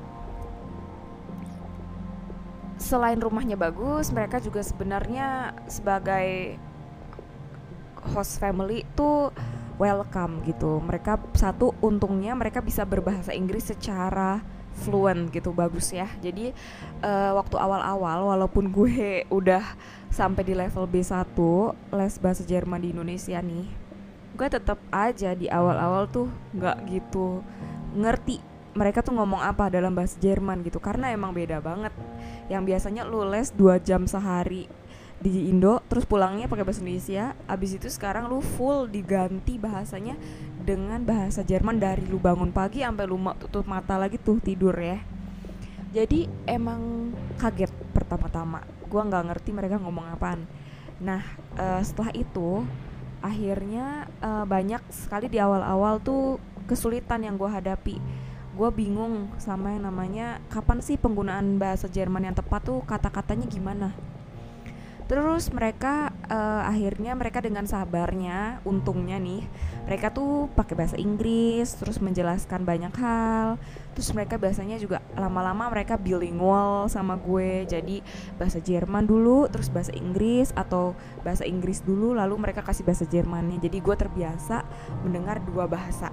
selain 2.80 3.20
rumahnya 3.20 3.60
bagus 3.60 4.16
mereka 4.16 4.40
juga 4.40 4.64
sebenarnya 4.64 5.52
sebagai 5.68 6.56
host 8.16 8.40
family 8.40 8.88
tuh 8.96 9.36
welcome 9.76 10.40
gitu. 10.48 10.80
Mereka 10.80 11.20
satu 11.36 11.76
untungnya 11.84 12.36
mereka 12.36 12.64
bisa 12.64 12.88
berbahasa 12.88 13.36
Inggris 13.36 13.68
secara 13.68 14.40
fluent 14.80 15.28
gitu 15.36 15.52
bagus 15.52 15.92
ya. 15.92 16.08
Jadi 16.24 16.56
uh, 17.04 17.32
waktu 17.36 17.60
awal-awal 17.60 18.32
walaupun 18.32 18.72
gue 18.72 19.28
udah 19.28 19.64
sampai 20.08 20.48
di 20.48 20.56
level 20.56 20.88
B1 20.88 21.36
les 21.92 22.16
bahasa 22.18 22.44
Jerman 22.48 22.80
di 22.80 22.96
Indonesia 22.96 23.44
nih 23.44 23.89
gue 24.40 24.48
tetap 24.48 24.80
aja 24.88 25.36
di 25.36 25.52
awal-awal 25.52 26.08
tuh 26.08 26.32
nggak 26.56 26.88
gitu 26.88 27.44
ngerti 27.92 28.40
mereka 28.72 29.04
tuh 29.04 29.12
ngomong 29.12 29.44
apa 29.44 29.68
dalam 29.68 29.92
bahasa 29.92 30.16
Jerman 30.24 30.64
gitu. 30.64 30.80
Karena 30.80 31.12
emang 31.12 31.36
beda 31.36 31.60
banget. 31.60 31.92
Yang 32.48 32.64
biasanya 32.72 33.02
lu 33.04 33.28
les 33.28 33.52
dua 33.52 33.76
jam 33.82 34.08
sehari 34.08 34.72
di 35.20 35.52
Indo 35.52 35.84
terus 35.92 36.08
pulangnya 36.08 36.48
pakai 36.48 36.64
bahasa 36.64 36.80
Indonesia 36.80 37.36
abis 37.44 37.76
itu 37.76 37.92
sekarang 37.92 38.32
lu 38.32 38.40
full 38.40 38.88
diganti 38.88 39.60
bahasanya 39.60 40.16
dengan 40.64 41.04
bahasa 41.04 41.44
Jerman 41.44 41.76
dari 41.76 42.08
lu 42.08 42.24
bangun 42.24 42.56
pagi 42.56 42.88
sampai 42.88 43.04
lu 43.04 43.20
tutup 43.36 43.68
mata 43.68 44.00
lagi 44.00 44.16
tuh 44.16 44.40
tidur 44.40 44.72
ya. 44.80 45.04
Jadi 45.92 46.30
emang 46.48 47.12
kaget 47.36 47.74
pertama-tama. 47.92 48.64
Gue 48.88 49.02
nggak 49.04 49.24
ngerti 49.28 49.50
mereka 49.52 49.76
ngomong 49.82 50.08
apaan. 50.08 50.48
Nah 51.04 51.20
uh, 51.60 51.84
setelah 51.84 52.16
itu 52.16 52.64
akhirnya 53.20 54.08
uh, 54.24 54.46
banyak 54.48 54.80
sekali 54.92 55.28
di 55.28 55.38
awal-awal 55.38 56.00
tuh 56.00 56.40
kesulitan 56.66 57.26
yang 57.26 57.36
gue 57.36 57.50
hadapi 57.50 57.98
gue 58.60 58.70
bingung 58.76 59.32
sama 59.40 59.72
yang 59.72 59.88
namanya 59.88 60.44
kapan 60.52 60.84
sih 60.84 61.00
penggunaan 61.00 61.56
bahasa 61.56 61.88
Jerman 61.88 62.28
yang 62.28 62.36
tepat 62.36 62.68
tuh 62.68 62.84
kata-katanya 62.84 63.48
gimana 63.48 63.96
Terus 65.10 65.50
mereka 65.50 66.14
uh, 66.30 66.70
akhirnya 66.70 67.18
mereka 67.18 67.42
dengan 67.42 67.66
sabarnya, 67.66 68.62
untungnya 68.62 69.18
nih, 69.18 69.42
mereka 69.90 70.14
tuh 70.14 70.54
pakai 70.54 70.78
bahasa 70.78 71.02
Inggris, 71.02 71.74
terus 71.82 71.98
menjelaskan 71.98 72.62
banyak 72.62 72.94
hal. 72.94 73.58
Terus 73.98 74.14
mereka 74.14 74.38
biasanya 74.38 74.78
juga 74.78 74.99
lama-lama 75.20 75.68
mereka 75.70 76.00
bilingual 76.00 76.88
sama 76.88 77.20
gue. 77.20 77.68
Jadi 77.68 78.02
bahasa 78.40 78.64
Jerman 78.64 79.06
dulu, 79.06 79.46
terus 79.52 79.68
bahasa 79.68 79.92
Inggris 79.94 80.56
atau 80.56 80.96
bahasa 81.22 81.44
Inggris 81.44 81.84
dulu 81.84 82.16
lalu 82.16 82.40
mereka 82.40 82.64
kasih 82.64 82.88
bahasa 82.88 83.04
Jermannya. 83.06 83.60
Jadi 83.60 83.78
gue 83.84 83.96
terbiasa 83.96 84.64
mendengar 85.04 85.44
dua 85.44 85.68
bahasa. 85.68 86.10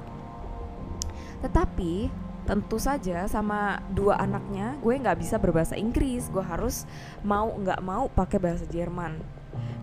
Tetapi 1.40 2.10
tentu 2.46 2.78
saja 2.78 3.26
sama 3.26 3.82
dua 3.90 4.22
anaknya 4.22 4.78
gue 4.78 4.94
nggak 4.94 5.18
bisa 5.18 5.34
berbahasa 5.36 5.74
Inggris 5.74 6.30
gue 6.30 6.40
harus 6.40 6.86
mau 7.26 7.50
nggak 7.50 7.82
mau 7.82 8.06
pakai 8.06 8.38
bahasa 8.38 8.62
Jerman 8.70 9.18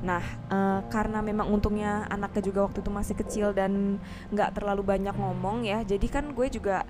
nah 0.03 0.24
uh, 0.51 0.82
karena 0.92 1.24
memang 1.24 1.48
untungnya 1.48 2.08
anaknya 2.12 2.44
juga 2.44 2.68
waktu 2.68 2.84
itu 2.84 2.92
masih 2.92 3.15
kecil 3.15 3.48
dan 3.56 4.01
nggak 4.32 4.60
terlalu 4.60 4.84
banyak 4.84 5.15
ngomong 5.15 5.63
ya 5.63 5.82
jadi 5.84 6.08
kan 6.12 6.36
gue 6.36 6.48
juga 6.51 6.84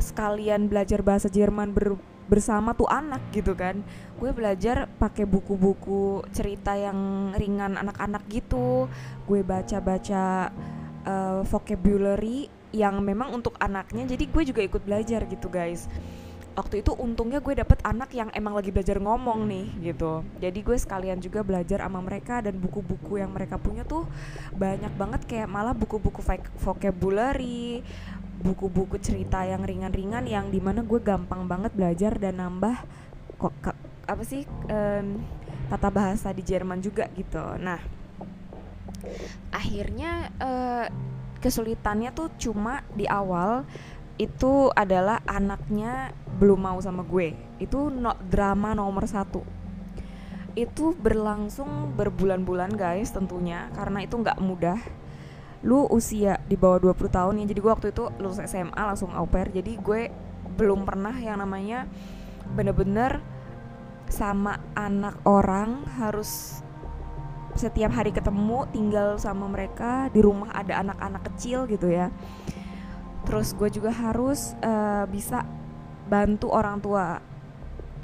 sekalian 0.00 0.66
belajar 0.66 1.00
bahasa 1.00 1.30
Jerman 1.30 1.72
ber 1.72 1.96
bersama 2.26 2.74
tuh 2.74 2.90
anak 2.90 3.22
gitu 3.30 3.54
kan. 3.54 3.86
Gue 4.18 4.34
belajar 4.34 4.90
pakai 4.98 5.22
buku-buku 5.30 6.26
cerita 6.34 6.74
yang 6.74 7.30
ringan 7.38 7.78
anak-anak 7.78 8.26
gitu. 8.26 8.90
Gue 9.30 9.46
baca-baca 9.46 10.50
uh, 11.06 11.46
vocabulary 11.46 12.50
yang 12.74 13.00
memang 13.00 13.32
untuk 13.32 13.54
anaknya 13.62 14.04
jadi 14.04 14.24
gue 14.26 14.42
juga 14.52 14.60
ikut 14.60 14.82
belajar 14.84 15.24
gitu 15.24 15.48
guys 15.48 15.88
waktu 16.56 16.80
itu 16.80 16.96
untungnya 16.96 17.44
gue 17.44 17.52
dapet 17.52 17.76
anak 17.84 18.16
yang 18.16 18.32
emang 18.32 18.56
lagi 18.56 18.72
belajar 18.72 18.96
ngomong 18.96 19.44
nih 19.44 19.92
gitu. 19.92 20.24
Jadi 20.40 20.58
gue 20.64 20.76
sekalian 20.80 21.20
juga 21.20 21.44
belajar 21.44 21.84
sama 21.84 22.00
mereka 22.00 22.40
dan 22.40 22.56
buku-buku 22.56 23.20
yang 23.20 23.30
mereka 23.30 23.60
punya 23.60 23.84
tuh 23.84 24.08
banyak 24.56 24.90
banget 24.96 25.20
kayak 25.28 25.52
malah 25.52 25.76
buku-buku 25.76 26.24
vocabulary 26.56 27.84
buku-buku 28.40 29.00
cerita 29.00 29.44
yang 29.44 29.64
ringan-ringan 29.64 30.24
yang 30.28 30.48
di 30.52 30.60
mana 30.60 30.84
gue 30.84 31.00
gampang 31.00 31.48
banget 31.48 31.72
belajar 31.72 32.16
dan 32.16 32.40
nambah 32.40 32.76
kok 33.36 33.52
apa 34.06 34.22
sih 34.24 34.44
um, 34.68 35.20
tata 35.68 35.88
bahasa 35.92 36.32
di 36.32 36.40
Jerman 36.40 36.80
juga 36.80 37.08
gitu. 37.16 37.42
Nah 37.60 37.80
akhirnya 39.52 40.32
uh, 40.40 40.86
kesulitannya 41.40 42.10
tuh 42.16 42.32
cuma 42.40 42.80
di 42.96 43.04
awal 43.06 43.64
itu 44.16 44.72
adalah 44.72 45.20
anaknya 45.28 46.12
belum 46.40 46.60
mau 46.60 46.78
sama 46.80 47.04
gue. 47.04 47.36
Itu 47.60 47.92
no, 47.92 48.16
drama 48.28 48.72
nomor 48.72 49.04
satu. 49.04 49.44
Itu 50.56 50.96
berlangsung 50.96 51.92
berbulan-bulan 51.96 52.72
guys 52.72 53.12
tentunya. 53.12 53.68
Karena 53.76 54.04
itu 54.04 54.16
nggak 54.16 54.40
mudah. 54.40 54.80
Lu 55.64 55.84
usia 55.92 56.40
di 56.48 56.56
bawah 56.56 56.80
20 56.92 57.12
tahun 57.12 57.34
ya. 57.44 57.46
Jadi 57.52 57.60
gue 57.60 57.72
waktu 57.72 57.88
itu 57.92 58.08
lulus 58.16 58.40
SMA 58.48 58.80
langsung 58.80 59.12
au 59.12 59.28
pair. 59.28 59.52
Jadi 59.52 59.76
gue 59.76 60.08
belum 60.56 60.88
pernah 60.88 61.12
yang 61.12 61.36
namanya 61.36 61.84
bener-bener 62.56 63.20
sama 64.08 64.62
anak 64.72 65.20
orang 65.28 65.84
harus 66.00 66.62
setiap 67.56 67.92
hari 67.92 68.16
ketemu 68.16 68.64
tinggal 68.72 69.20
sama 69.20 69.44
mereka. 69.44 70.08
Di 70.08 70.24
rumah 70.24 70.56
ada 70.56 70.80
anak-anak 70.80 71.22
kecil 71.32 71.68
gitu 71.68 71.92
ya 71.92 72.08
terus 73.26 73.52
gue 73.58 73.68
juga 73.68 73.90
harus 73.90 74.54
uh, 74.62 75.04
bisa 75.10 75.42
bantu 76.06 76.54
orang 76.54 76.78
tua 76.78 77.18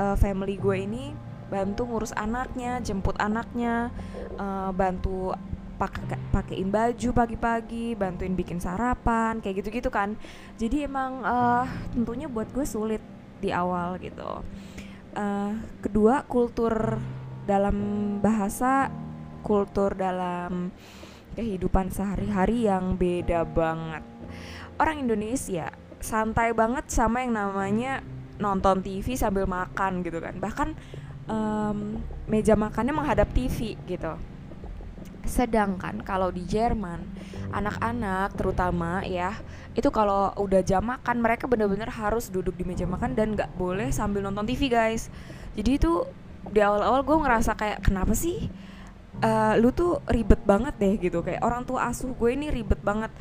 uh, 0.03 0.17
family 0.19 0.59
gue 0.59 0.77
ini 0.83 1.05
bantu 1.47 1.87
ngurus 1.87 2.11
anaknya 2.19 2.83
jemput 2.83 3.15
anaknya 3.23 3.95
uh, 4.41 4.75
bantu 4.75 5.31
pakai 5.77 6.19
pakein 6.31 6.71
baju 6.71 7.09
pagi-pagi 7.11 7.99
bantuin 7.99 8.39
bikin 8.39 8.63
sarapan 8.63 9.43
kayak 9.43 9.63
gitu-gitu 9.63 9.91
kan. 9.91 10.15
Jadi 10.55 10.87
emang 10.87 11.27
uh, 11.27 11.67
tentunya 11.91 12.31
buat 12.31 12.47
gue 12.55 12.63
sulit 12.63 13.03
di 13.43 13.51
awal 13.51 13.99
gitu. 13.99 14.47
Uh, 15.13 15.53
kedua 15.83 16.23
kultur 16.25 17.03
dalam 17.45 17.77
bahasa 18.23 18.89
kultur 19.43 19.99
dalam 19.99 20.71
kehidupan 21.35 21.91
sehari-hari 21.91 22.71
yang 22.71 22.95
beda 22.95 23.43
banget 23.43 24.12
orang 24.83 24.99
Indonesia 24.99 25.71
santai 26.03 26.51
banget 26.51 26.91
sama 26.91 27.23
yang 27.23 27.39
namanya 27.39 28.03
nonton 28.43 28.83
TV 28.83 29.15
sambil 29.15 29.47
makan 29.47 30.03
gitu 30.03 30.19
kan. 30.19 30.35
Bahkan 30.43 30.69
um, 31.31 32.03
meja 32.27 32.59
makannya 32.59 32.91
menghadap 32.91 33.31
TV 33.31 33.79
gitu. 33.87 34.19
Sedangkan 35.23 36.03
kalau 36.03 36.35
di 36.35 36.43
Jerman, 36.43 37.07
anak-anak 37.55 38.35
terutama 38.35 39.07
ya, 39.07 39.39
itu 39.79 39.87
kalau 39.95 40.35
udah 40.35 40.67
jam 40.67 40.83
makan 40.83 41.23
mereka 41.23 41.47
bener-bener 41.47 41.87
harus 41.87 42.27
duduk 42.27 42.59
di 42.59 42.67
meja 42.67 42.83
makan 42.83 43.15
dan 43.15 43.39
nggak 43.39 43.55
boleh 43.55 43.95
sambil 43.95 44.27
nonton 44.27 44.43
TV 44.51 44.67
guys. 44.67 45.07
Jadi 45.55 45.79
itu 45.79 46.03
di 46.51 46.59
awal-awal 46.59 47.07
gue 47.07 47.17
ngerasa 47.23 47.55
kayak 47.55 47.87
kenapa 47.87 48.19
sih 48.19 48.51
uh, 49.23 49.55
lu 49.63 49.71
tuh 49.71 50.03
ribet 50.11 50.43
banget 50.43 50.75
deh 50.83 50.99
gitu. 50.99 51.23
Kayak 51.23 51.47
orang 51.47 51.63
tua 51.63 51.87
asuh 51.87 52.11
gue 52.11 52.31
ini 52.35 52.51
ribet 52.51 52.83
banget 52.83 53.15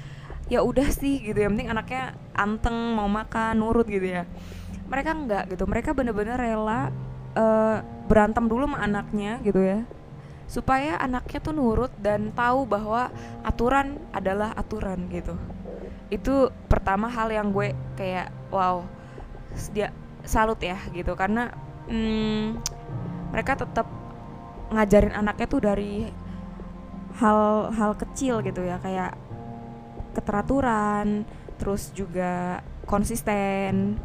ya 0.51 0.60
udah 0.60 0.91
sih 0.91 1.24
gitu 1.24 1.39
yang 1.39 1.55
penting 1.55 1.72
anaknya 1.72 2.12
anteng 2.36 2.75
mau 2.91 3.08
makan 3.08 3.63
nurut 3.63 3.88
gitu 3.88 4.03
ya. 4.03 4.27
Mereka 4.91 5.10
nggak 5.24 5.43
gitu 5.55 5.63
mereka 5.63 5.96
bener-bener 5.96 6.36
rela 6.36 6.91
uh, 7.39 7.79
berantem 8.12 8.51
dulu 8.51 8.67
sama 8.67 8.84
anaknya 8.84 9.39
gitu 9.48 9.63
ya. 9.63 9.88
Supaya 10.51 11.00
anaknya 11.00 11.39
tuh 11.39 11.55
nurut 11.55 11.96
dan 12.03 12.36
tahu 12.36 12.67
bahwa 12.67 13.08
aturan 13.48 13.96
adalah 14.12 14.51
aturan 14.60 15.08
gitu. 15.08 15.39
Itu 16.12 16.51
pertama 16.67 17.08
hal 17.08 17.31
yang 17.31 17.55
gue 17.55 17.72
kayak 17.96 18.27
wow 18.51 18.84
dia 19.72 19.96
salut 20.27 20.60
ya 20.60 20.75
gitu. 20.91 21.15
Karena 21.15 21.48
hmm, 21.88 22.60
mereka 23.31 23.55
tetap 23.55 23.88
ngajarin 24.75 25.15
anaknya 25.15 25.48
tuh 25.48 25.63
dari 25.63 26.12
hal-hal 27.15 27.96
kecil 27.96 28.43
gitu 28.43 28.67
ya. 28.67 28.75
Kayak 28.84 29.15
keteraturan 30.13 31.24
terus 31.58 31.94
juga 31.94 32.65
konsisten 32.89 34.00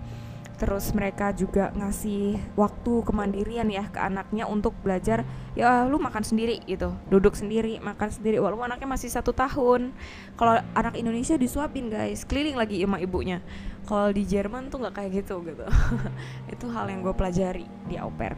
terus 0.56 0.88
mereka 0.96 1.36
juga 1.36 1.68
ngasih 1.76 2.40
waktu 2.56 3.04
kemandirian 3.04 3.68
ya 3.68 3.84
ke 3.92 4.00
anaknya 4.00 4.48
untuk 4.48 4.72
belajar 4.80 5.20
ya 5.52 5.84
lu 5.84 6.00
makan 6.00 6.25
sendiri 6.25 6.64
gitu 6.64 6.96
duduk 7.12 7.36
sendiri 7.36 7.76
makan 7.76 8.08
sendiri 8.08 8.40
walaupun 8.40 8.64
anaknya 8.72 8.88
masih 8.88 9.12
satu 9.12 9.36
tahun. 9.36 9.92
Kalau 10.40 10.56
anak 10.72 10.96
Indonesia 10.96 11.36
disuapin 11.36 11.92
guys 11.92 12.25
keliling 12.25 12.56
lagi 12.56 12.80
sama 12.80 12.96
ibunya. 13.00 13.44
Kalau 13.84 14.10
di 14.10 14.25
Jerman 14.25 14.72
tuh 14.72 14.80
nggak 14.80 14.94
kayak 14.96 15.10
gitu 15.25 15.44
gitu. 15.44 15.64
Itu 16.52 16.72
hal 16.72 16.88
yang 16.88 17.04
gue 17.04 17.12
pelajari 17.12 17.68
di 17.84 18.00
au 18.00 18.08
pair. 18.08 18.34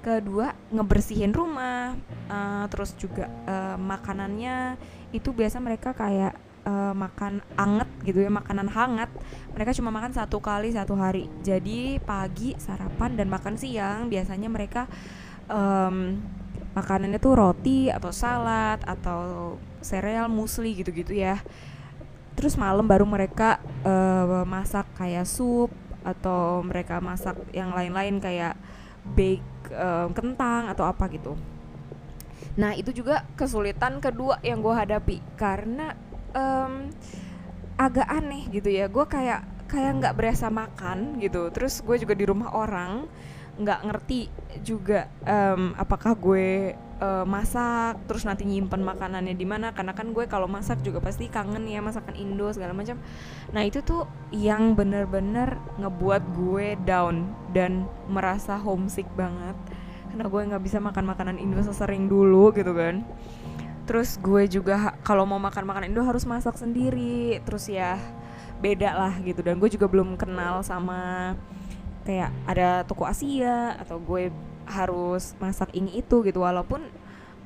Kedua 0.00 0.52
ngebersihin 0.72 1.32
rumah 1.32 1.96
uh, 2.28 2.64
terus 2.72 2.96
juga 2.96 3.28
uh, 3.44 3.76
makanannya. 3.76 4.80
Itu 5.12 5.36
biasa 5.36 5.60
mereka 5.60 5.92
kayak 5.92 6.53
uh, 6.64 6.92
makan 6.96 7.44
anget 7.54 7.88
gitu 8.04 8.24
ya 8.24 8.30
makanan 8.32 8.68
hangat 8.72 9.10
mereka 9.52 9.70
cuma 9.76 9.94
makan 9.94 10.12
satu 10.12 10.42
kali 10.42 10.74
satu 10.74 10.98
hari. 10.98 11.30
Jadi 11.44 12.02
pagi 12.02 12.56
sarapan 12.58 13.14
dan 13.14 13.30
makan 13.30 13.54
siang 13.54 14.10
biasanya 14.10 14.48
mereka 14.50 14.90
um, 15.46 16.18
makanannya 16.74 17.22
tuh 17.22 17.34
roti 17.38 17.88
atau 17.88 18.10
salad 18.10 18.82
atau 18.82 19.54
sereal 19.78 20.26
musli 20.26 20.74
gitu-gitu 20.74 21.14
ya. 21.14 21.38
Terus 22.34 22.58
malam 22.58 22.82
baru 22.82 23.06
mereka 23.06 23.62
uh, 23.86 24.42
masak 24.42 24.90
kayak 24.98 25.28
sup 25.28 25.70
atau 26.02 26.60
mereka 26.66 26.98
masak 26.98 27.38
yang 27.54 27.70
lain-lain 27.72 28.18
kayak 28.18 28.58
bake 29.14 29.44
um, 29.70 30.10
kentang 30.10 30.66
atau 30.66 30.84
apa 30.84 31.06
gitu. 31.14 31.38
Nah 32.58 32.74
itu 32.74 32.90
juga 32.90 33.22
kesulitan 33.38 34.02
kedua 34.02 34.42
yang 34.42 34.58
gue 34.58 34.74
hadapi. 34.74 35.22
Karena 35.38 35.94
um, 36.34 36.90
agak 37.78 38.06
aneh 38.10 38.46
gitu 38.50 38.68
ya. 38.70 38.86
Gue 38.90 39.06
kayak 39.06 39.46
kayak 39.70 39.92
nggak 40.02 40.14
berasa 40.18 40.46
makan 40.52 41.18
gitu. 41.22 41.48
Terus 41.50 41.80
gue 41.80 41.96
juga 41.98 42.14
di 42.14 42.24
rumah 42.28 42.52
orang 42.52 43.06
nggak 43.54 43.80
ngerti 43.86 44.26
juga 44.66 45.06
um, 45.22 45.78
apakah 45.78 46.18
gue 46.18 46.74
uh, 46.98 47.22
masak 47.22 48.02
terus 48.10 48.26
nanti 48.26 48.42
nyimpen 48.42 48.82
makanannya 48.82 49.34
di 49.34 49.46
mana. 49.46 49.70
Karena 49.74 49.94
kan 49.94 50.10
gue 50.10 50.26
kalau 50.26 50.46
masak 50.50 50.82
juga 50.82 51.02
pasti 51.02 51.30
kangen 51.30 51.66
ya 51.66 51.82
masakan 51.82 52.14
Indo 52.18 52.50
segala 52.50 52.74
macam. 52.74 52.98
Nah 53.54 53.62
itu 53.62 53.82
tuh 53.82 54.06
yang 54.34 54.74
bener-bener 54.74 55.58
ngebuat 55.78 56.22
gue 56.34 56.78
down 56.82 57.30
dan 57.54 57.86
merasa 58.10 58.58
homesick 58.58 59.06
banget. 59.14 59.56
Karena 60.14 60.30
gue 60.30 60.42
nggak 60.46 60.62
bisa 60.62 60.78
makan 60.78 61.10
makanan 61.10 61.36
Indo 61.42 61.58
sesering 61.58 62.06
dulu 62.06 62.54
gitu 62.54 62.70
kan 62.70 63.02
terus 63.84 64.16
gue 64.20 64.48
juga 64.48 64.96
kalau 65.04 65.28
mau 65.28 65.40
makan 65.40 65.64
makanan 65.68 65.92
Indo 65.92 66.04
harus 66.04 66.24
masak 66.24 66.56
sendiri. 66.56 67.40
Terus 67.44 67.68
ya 67.68 68.00
beda 68.60 68.96
lah 68.96 69.14
gitu. 69.20 69.40
Dan 69.44 69.60
gue 69.60 69.70
juga 69.72 69.86
belum 69.88 70.16
kenal 70.16 70.64
sama 70.64 71.32
kayak 72.04 72.30
ada 72.44 72.84
toko 72.84 73.08
Asia 73.08 73.76
atau 73.80 73.96
gue 74.00 74.28
harus 74.68 75.36
masak 75.38 75.72
ini 75.76 76.00
itu 76.00 76.24
gitu. 76.24 76.44
Walaupun 76.44 76.84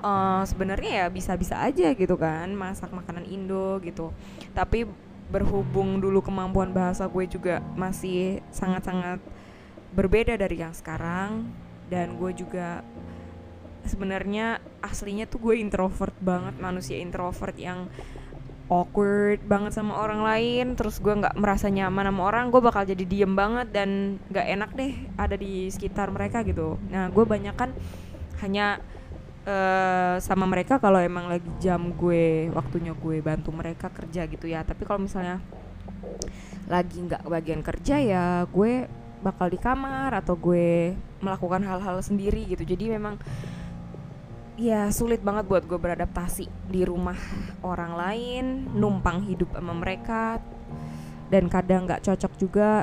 uh, 0.02 0.42
sebenarnya 0.46 1.04
ya 1.04 1.06
bisa-bisa 1.10 1.58
aja 1.58 1.90
gitu 1.94 2.14
kan 2.14 2.50
masak 2.54 2.90
makanan 2.94 3.26
Indo 3.26 3.82
gitu. 3.82 4.14
Tapi 4.54 4.86
berhubung 5.28 6.00
dulu 6.00 6.24
kemampuan 6.24 6.72
bahasa 6.72 7.04
gue 7.04 7.28
juga 7.28 7.60
masih 7.76 8.40
sangat-sangat 8.48 9.20
berbeda 9.92 10.36
dari 10.40 10.60
yang 10.64 10.72
sekarang 10.72 11.52
dan 11.92 12.16
gue 12.16 12.32
juga 12.32 12.84
sebenarnya 13.88 14.62
aslinya 14.84 15.24
tuh 15.26 15.40
gue 15.50 15.54
introvert 15.58 16.14
banget 16.20 16.54
manusia 16.60 17.00
introvert 17.00 17.56
yang 17.56 17.88
awkward 18.68 19.40
banget 19.48 19.72
sama 19.72 19.96
orang 19.96 20.20
lain 20.20 20.76
terus 20.76 21.00
gue 21.00 21.10
nggak 21.10 21.40
merasa 21.40 21.72
nyaman 21.72 22.12
sama 22.12 22.22
orang 22.28 22.44
gue 22.52 22.60
bakal 22.60 22.84
jadi 22.84 23.04
diem 23.08 23.32
banget 23.32 23.72
dan 23.72 24.20
nggak 24.28 24.46
enak 24.46 24.70
deh 24.76 24.92
ada 25.16 25.36
di 25.40 25.72
sekitar 25.72 26.12
mereka 26.12 26.44
gitu. 26.44 26.76
Nah 26.92 27.08
gue 27.08 27.24
banyak 27.24 27.56
kan 27.56 27.72
hanya 28.44 28.78
uh, 29.48 30.20
sama 30.20 30.44
mereka 30.44 30.76
kalau 30.76 31.00
emang 31.00 31.32
lagi 31.32 31.48
jam 31.58 31.96
gue 31.96 32.52
waktunya 32.52 32.92
gue 32.92 33.24
bantu 33.24 33.50
mereka 33.56 33.88
kerja 33.88 34.28
gitu 34.28 34.44
ya. 34.44 34.60
Tapi 34.62 34.84
kalau 34.84 35.08
misalnya 35.08 35.40
lagi 36.68 37.00
nggak 37.00 37.24
bagian 37.24 37.64
kerja 37.64 37.96
ya 37.96 38.44
gue 38.44 38.84
bakal 39.24 39.48
di 39.48 39.58
kamar 39.58 40.12
atau 40.12 40.36
gue 40.36 40.92
melakukan 41.24 41.64
hal-hal 41.64 42.04
sendiri 42.04 42.44
gitu. 42.44 42.68
Jadi 42.68 42.92
memang 42.92 43.16
ya 44.58 44.90
sulit 44.90 45.22
banget 45.22 45.46
buat 45.46 45.62
gue 45.70 45.78
beradaptasi 45.78 46.50
di 46.66 46.82
rumah 46.82 47.14
orang 47.62 47.94
lain 47.94 48.44
numpang 48.74 49.22
hidup 49.22 49.54
sama 49.54 49.70
mereka 49.70 50.42
dan 51.30 51.46
kadang 51.46 51.86
nggak 51.86 52.02
cocok 52.02 52.32
juga 52.34 52.82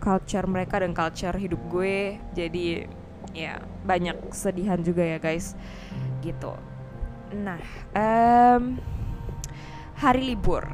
culture 0.00 0.48
mereka 0.48 0.80
dan 0.80 0.96
culture 0.96 1.36
hidup 1.36 1.60
gue. 1.68 2.16
Jadi 2.32 2.88
ya 3.36 3.60
banyak 3.84 4.32
sedihan 4.32 4.80
juga 4.80 5.04
ya 5.04 5.20
guys. 5.20 5.52
Gitu. 6.24 6.56
Nah 7.36 7.60
um, 7.92 8.80
hari 10.00 10.32
libur. 10.32 10.64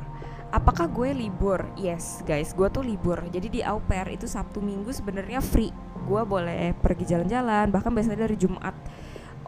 Apakah 0.50 0.90
gue 0.90 1.10
libur? 1.14 1.66
Yes 1.74 2.22
guys 2.22 2.54
gue 2.54 2.70
tuh 2.70 2.86
libur. 2.86 3.18
Jadi 3.34 3.50
di 3.50 3.60
au 3.66 3.82
pair 3.82 4.06
itu 4.14 4.30
sabtu 4.30 4.62
minggu 4.62 4.94
sebenarnya 4.94 5.42
free. 5.42 5.74
Gue 6.06 6.22
boleh 6.22 6.70
pergi 6.78 7.18
jalan-jalan 7.18 7.70
bahkan 7.74 7.90
biasanya 7.90 8.30
dari 8.30 8.38
jumat 8.38 8.74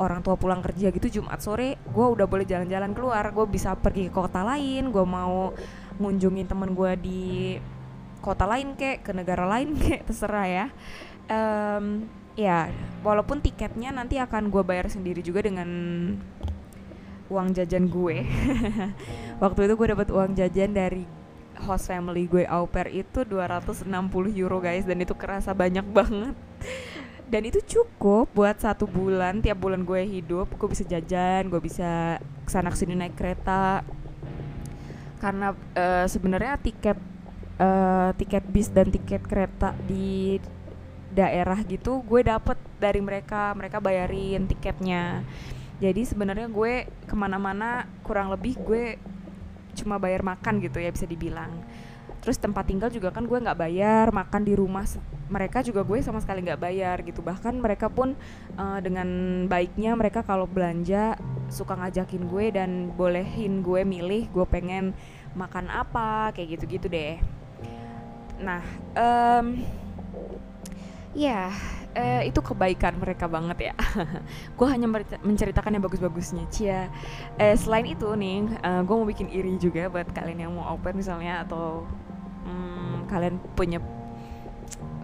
orang 0.00 0.24
tua 0.24 0.40
pulang 0.40 0.64
kerja 0.64 0.88
gitu 0.88 1.20
Jumat 1.20 1.44
sore 1.44 1.76
gue 1.85 2.07
udah 2.07 2.24
boleh 2.24 2.48
jalan-jalan 2.48 2.96
keluar. 2.96 3.24
Gue 3.35 3.46
bisa 3.48 3.76
pergi 3.76 4.09
ke 4.09 4.14
kota 4.14 4.40
lain 4.40 4.88
gue 4.88 5.05
mau 5.05 5.52
ngunjungin 6.00 6.48
temen 6.48 6.72
gue 6.72 6.92
di 6.96 7.22
kota 8.22 8.46
lain 8.46 8.78
kek 8.78 9.05
ke 9.05 9.12
negara 9.12 9.44
lain 9.44 9.76
kek 9.83 10.09
terserah 10.09 10.46
ya. 10.48 10.66
Um, 11.28 12.09
ya 12.33 12.72
walaupun 13.05 13.44
tiketnya 13.44 13.92
nanti 13.92 14.16
akan 14.16 14.48
gue 14.48 14.62
bayar 14.64 14.88
sendiri 14.88 15.20
juga 15.20 15.44
dengan 15.44 15.68
uang 17.28 17.48
jajan 17.52 17.88
gue. 17.88 18.24
Waktu 19.42 19.61
itu 19.68 19.74
gue 19.76 19.88
dapat 19.92 20.09
uang 20.09 20.33
jajan 20.37 20.72
dari 20.72 21.05
host 21.62 21.87
family 21.87 22.26
gue 22.26 22.42
au 22.48 22.66
pair 22.66 22.90
itu 22.90 23.24
260 23.28 23.88
euro 24.40 24.59
guys. 24.61 24.88
Dan 24.88 25.05
itu 25.05 25.12
kerasa 25.12 25.52
banyak 25.52 25.85
banget 25.85 26.37
dan 27.33 27.49
itu 27.49 27.64
cukup 27.64 28.29
buat 28.37 28.61
satu 28.61 28.85
bulan 28.85 29.40
tiap 29.40 29.57
bulan 29.57 29.88
gue 29.88 30.05
hidup 30.05 30.53
gue 30.53 30.68
bisa 30.68 30.85
jajan 30.85 31.49
gue 31.49 31.64
bisa 31.64 32.21
ke 32.45 32.51
sana 32.53 32.68
ke 32.68 32.77
sini 32.77 32.92
naik 32.92 33.16
kereta. 33.16 33.81
Karena 35.16 35.57
uh, 35.57 36.05
sebenarnya 36.05 36.61
tiket 36.61 36.99
uh, 37.57 38.12
tiket 38.21 38.45
bis 38.53 38.68
dan 38.68 38.92
tiket 38.92 39.25
kereta 39.25 39.73
di 39.88 40.37
daerah 41.09 41.57
gitu 41.64 42.05
gue 42.05 42.21
dapet 42.21 42.61
dari 42.77 43.01
mereka 43.01 43.57
mereka 43.57 43.81
bayarin 43.81 44.45
tiketnya. 44.45 45.25
Jadi 45.81 46.05
sebenarnya 46.05 46.53
gue 46.53 46.85
ke 47.09 47.14
mana-mana 47.16 47.88
kurang 48.05 48.29
lebih 48.29 48.61
gue 48.61 49.01
cuma 49.73 49.97
bayar 49.97 50.21
makan 50.21 50.61
gitu 50.61 50.85
ya 50.85 50.92
bisa 50.92 51.09
dibilang 51.09 51.49
terus 52.23 52.39
tempat 52.39 52.71
tinggal 52.71 52.89
juga 52.89 53.11
kan 53.11 53.27
gue 53.27 53.35
nggak 53.35 53.59
bayar 53.59 54.15
makan 54.15 54.47
di 54.47 54.55
rumah 54.55 54.87
mereka 55.33 55.65
juga 55.65 55.81
gue 55.81 55.99
sama 56.05 56.21
sekali 56.21 56.45
nggak 56.45 56.61
bayar 56.61 56.97
gitu. 57.01 57.25
Bahkan 57.25 57.57
mereka 57.57 57.89
pun 57.89 58.13
uh, 58.61 58.79
dengan 58.85 59.09
baiknya 59.49 59.97
mereka 59.97 60.21
kalau 60.21 60.45
belanja 60.45 61.17
suka 61.49 61.73
ngajakin 61.73 62.29
gue 62.29 62.47
dan 62.53 62.71
bolehin 62.93 63.65
gue 63.65 63.81
milih 63.83 64.29
gue 64.29 64.45
pengen 64.45 64.93
makan 65.33 65.73
apa 65.73 66.37
kayak 66.37 66.61
gitu-gitu 66.61 66.93
deh. 66.93 67.17
Nah 68.45 68.61
um, 68.93 69.65
ya 71.17 71.49
uh, 71.97 72.23
itu 72.25 72.41
kebaikan 72.45 72.97
mereka 73.01 73.25
banget 73.29 73.73
ya. 73.73 73.75
Gue 74.59 74.69
hanya 74.69 74.89
menceritakan 75.21 75.77
yang 75.77 75.85
bagus-bagusnya 75.85 76.45
cia. 76.49 76.89
Uh, 77.37 77.57
selain 77.57 77.85
itu 77.89 78.09
nih 78.17 78.49
uh, 78.65 78.81
gue 78.81 78.95
mau 78.97 79.09
bikin 79.09 79.29
iri 79.29 79.61
juga 79.61 79.89
buat 79.93 80.09
kalian 80.13 80.49
yang 80.49 80.53
mau 80.57 80.73
open 80.73 80.97
misalnya 80.97 81.45
atau 81.45 81.85
hmm, 82.44 83.09
kalian 83.11 83.38
punya 83.55 83.78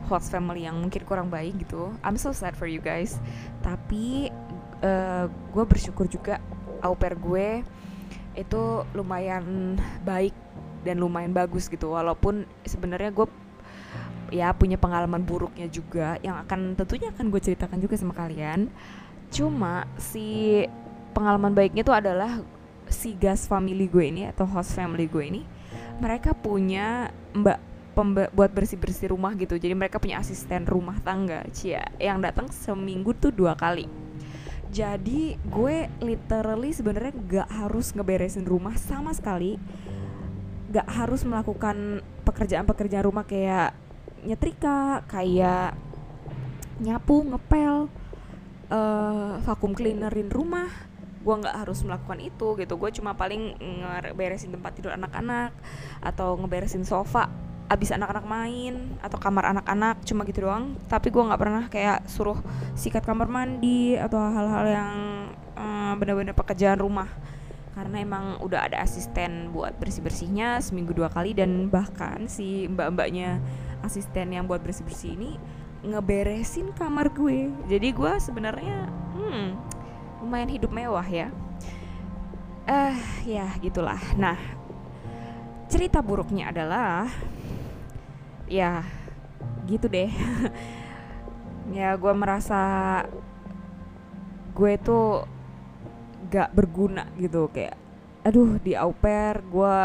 host 0.08 0.32
family 0.32 0.64
yang 0.64 0.80
mungkin 0.80 1.04
kurang 1.04 1.28
baik 1.28 1.60
gitu. 1.60 1.92
I'm 2.00 2.16
so 2.16 2.32
sad 2.32 2.56
for 2.56 2.64
you 2.64 2.80
guys. 2.80 3.20
Tapi 3.60 4.32
uh, 4.80 5.28
gue 5.28 5.64
bersyukur 5.68 6.08
juga 6.08 6.40
au 6.80 6.96
pair 6.96 7.14
gue 7.18 7.62
itu 8.38 8.62
lumayan 8.94 9.76
baik 10.06 10.32
dan 10.82 10.98
lumayan 10.98 11.36
bagus 11.36 11.68
gitu. 11.68 11.92
Walaupun 11.92 12.48
sebenarnya 12.64 13.12
gue 13.12 13.26
ya 14.28 14.52
punya 14.52 14.76
pengalaman 14.76 15.24
buruknya 15.24 15.68
juga 15.68 16.20
yang 16.20 16.40
akan 16.44 16.76
tentunya 16.76 17.12
akan 17.12 17.28
gue 17.28 17.40
ceritakan 17.44 17.78
juga 17.78 17.94
sama 18.00 18.16
kalian. 18.16 18.72
Cuma 19.28 19.84
si 20.00 20.64
pengalaman 21.12 21.52
baiknya 21.52 21.84
itu 21.84 21.92
adalah 21.92 22.40
si 22.88 23.12
gas 23.12 23.44
family 23.44 23.84
gue 23.84 24.04
ini 24.08 24.24
atau 24.32 24.48
host 24.48 24.72
family 24.72 25.04
gue 25.04 25.24
ini 25.28 25.42
mereka 25.98 26.32
punya 26.32 27.10
mbak 27.34 27.58
pembe 27.98 28.30
buat 28.30 28.54
bersih 28.54 28.78
bersih 28.78 29.10
rumah 29.10 29.34
gitu. 29.34 29.58
Jadi 29.58 29.74
mereka 29.74 29.98
punya 29.98 30.22
asisten 30.22 30.64
rumah 30.64 31.02
tangga 31.02 31.42
cia 31.50 31.82
yang 31.98 32.22
datang 32.22 32.46
seminggu 32.48 33.10
tuh 33.18 33.34
dua 33.34 33.58
kali. 33.58 33.90
Jadi 34.70 35.34
gue 35.48 35.88
literally 36.04 36.70
sebenarnya 36.76 37.12
gak 37.16 37.48
harus 37.50 37.90
ngeberesin 37.96 38.46
rumah 38.46 38.76
sama 38.78 39.10
sekali. 39.16 39.58
Gak 40.70 40.86
harus 40.86 41.24
melakukan 41.24 42.04
pekerjaan-pekerjaan 42.22 43.06
rumah 43.08 43.24
kayak 43.24 43.72
nyetrika 44.22 45.02
kayak 45.08 45.74
nyapu 46.78 47.26
ngepel 47.26 47.90
uh, 48.70 49.40
vakum 49.42 49.74
cleanerin 49.74 50.30
rumah 50.30 50.68
gue 51.28 51.44
nggak 51.44 51.56
harus 51.60 51.84
melakukan 51.84 52.24
itu 52.24 52.56
gitu. 52.56 52.74
Gue 52.80 52.88
cuma 52.96 53.12
paling 53.12 53.60
ngeberesin 53.60 54.48
tempat 54.48 54.72
tidur 54.72 54.96
anak-anak 54.96 55.52
atau 56.00 56.40
ngeberesin 56.40 56.88
sofa 56.88 57.28
abis 57.68 57.92
anak-anak 57.92 58.24
main 58.24 58.96
atau 59.04 59.20
kamar 59.20 59.52
anak-anak 59.52 60.00
cuma 60.08 60.24
gitu 60.24 60.48
doang. 60.48 60.72
Tapi 60.88 61.12
gue 61.12 61.20
nggak 61.20 61.40
pernah 61.40 61.64
kayak 61.68 62.08
suruh 62.08 62.40
sikat 62.72 63.04
kamar 63.04 63.28
mandi 63.28 63.92
atau 64.00 64.16
hal-hal 64.16 64.64
yang 64.72 64.96
uh, 65.52 65.92
benar-benar 66.00 66.32
pekerjaan 66.32 66.80
rumah. 66.80 67.12
Karena 67.76 68.00
emang 68.00 68.40
udah 68.40 68.72
ada 68.72 68.80
asisten 68.80 69.52
buat 69.52 69.76
bersih-bersihnya 69.76 70.64
seminggu 70.64 70.96
dua 70.96 71.12
kali 71.12 71.36
dan 71.36 71.68
bahkan 71.68 72.24
si 72.24 72.66
mbak-mbaknya 72.72 73.38
asisten 73.84 74.32
yang 74.32 74.48
buat 74.48 74.64
bersih-bersih 74.64 75.14
ini 75.14 75.36
ngeberesin 75.84 76.72
kamar 76.72 77.12
gue. 77.12 77.52
Jadi 77.68 77.88
gue 77.92 78.12
sebenarnya 78.16 78.88
hmm 79.12 79.67
lumayan 80.22 80.50
hidup 80.50 80.70
mewah 80.70 81.06
ya. 81.06 81.28
Eh 82.68 82.92
uh, 82.92 82.98
ya 83.24 83.46
gitulah. 83.62 84.00
Nah 84.18 84.36
cerita 85.68 86.00
buruknya 86.00 86.50
adalah 86.50 87.08
ya 88.48 88.82
gitu 89.68 89.86
deh. 89.86 90.10
Ya 91.68 91.92
gue 92.00 92.14
merasa 92.16 93.04
gue 94.56 94.80
tuh 94.80 95.28
gak 96.32 96.56
berguna 96.56 97.04
gitu 97.20 97.52
kayak 97.52 97.76
aduh 98.24 98.56
di 98.64 98.72
au 98.72 98.96
pair 98.96 99.44
gue 99.44 99.76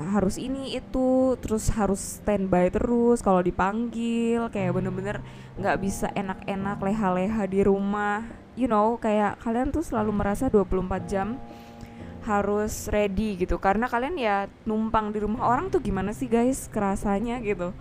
harus 0.00 0.40
ini 0.40 0.72
itu 0.72 1.36
terus 1.36 1.68
harus 1.68 2.00
standby 2.00 2.72
terus 2.72 3.20
kalau 3.20 3.44
dipanggil. 3.44 4.48
Kayak 4.48 4.72
bener-bener 4.80 5.20
nggak 5.60 5.78
bisa 5.84 6.08
enak-enak 6.16 6.80
leha-leha 6.80 7.42
di 7.44 7.60
rumah 7.60 8.43
you 8.54 8.70
know 8.70 8.96
kayak 8.98 9.38
kalian 9.42 9.74
tuh 9.74 9.82
selalu 9.82 10.14
merasa 10.14 10.46
24 10.50 11.10
jam 11.10 11.38
harus 12.24 12.88
ready 12.88 13.36
gitu. 13.36 13.60
Karena 13.60 13.86
kalian 13.86 14.16
ya 14.16 14.48
numpang 14.64 15.12
di 15.12 15.20
rumah 15.20 15.44
orang 15.44 15.68
tuh 15.68 15.84
gimana 15.84 16.16
sih 16.16 16.26
guys? 16.26 16.66
Kerasanya 16.72 17.38
gitu. 17.44 17.76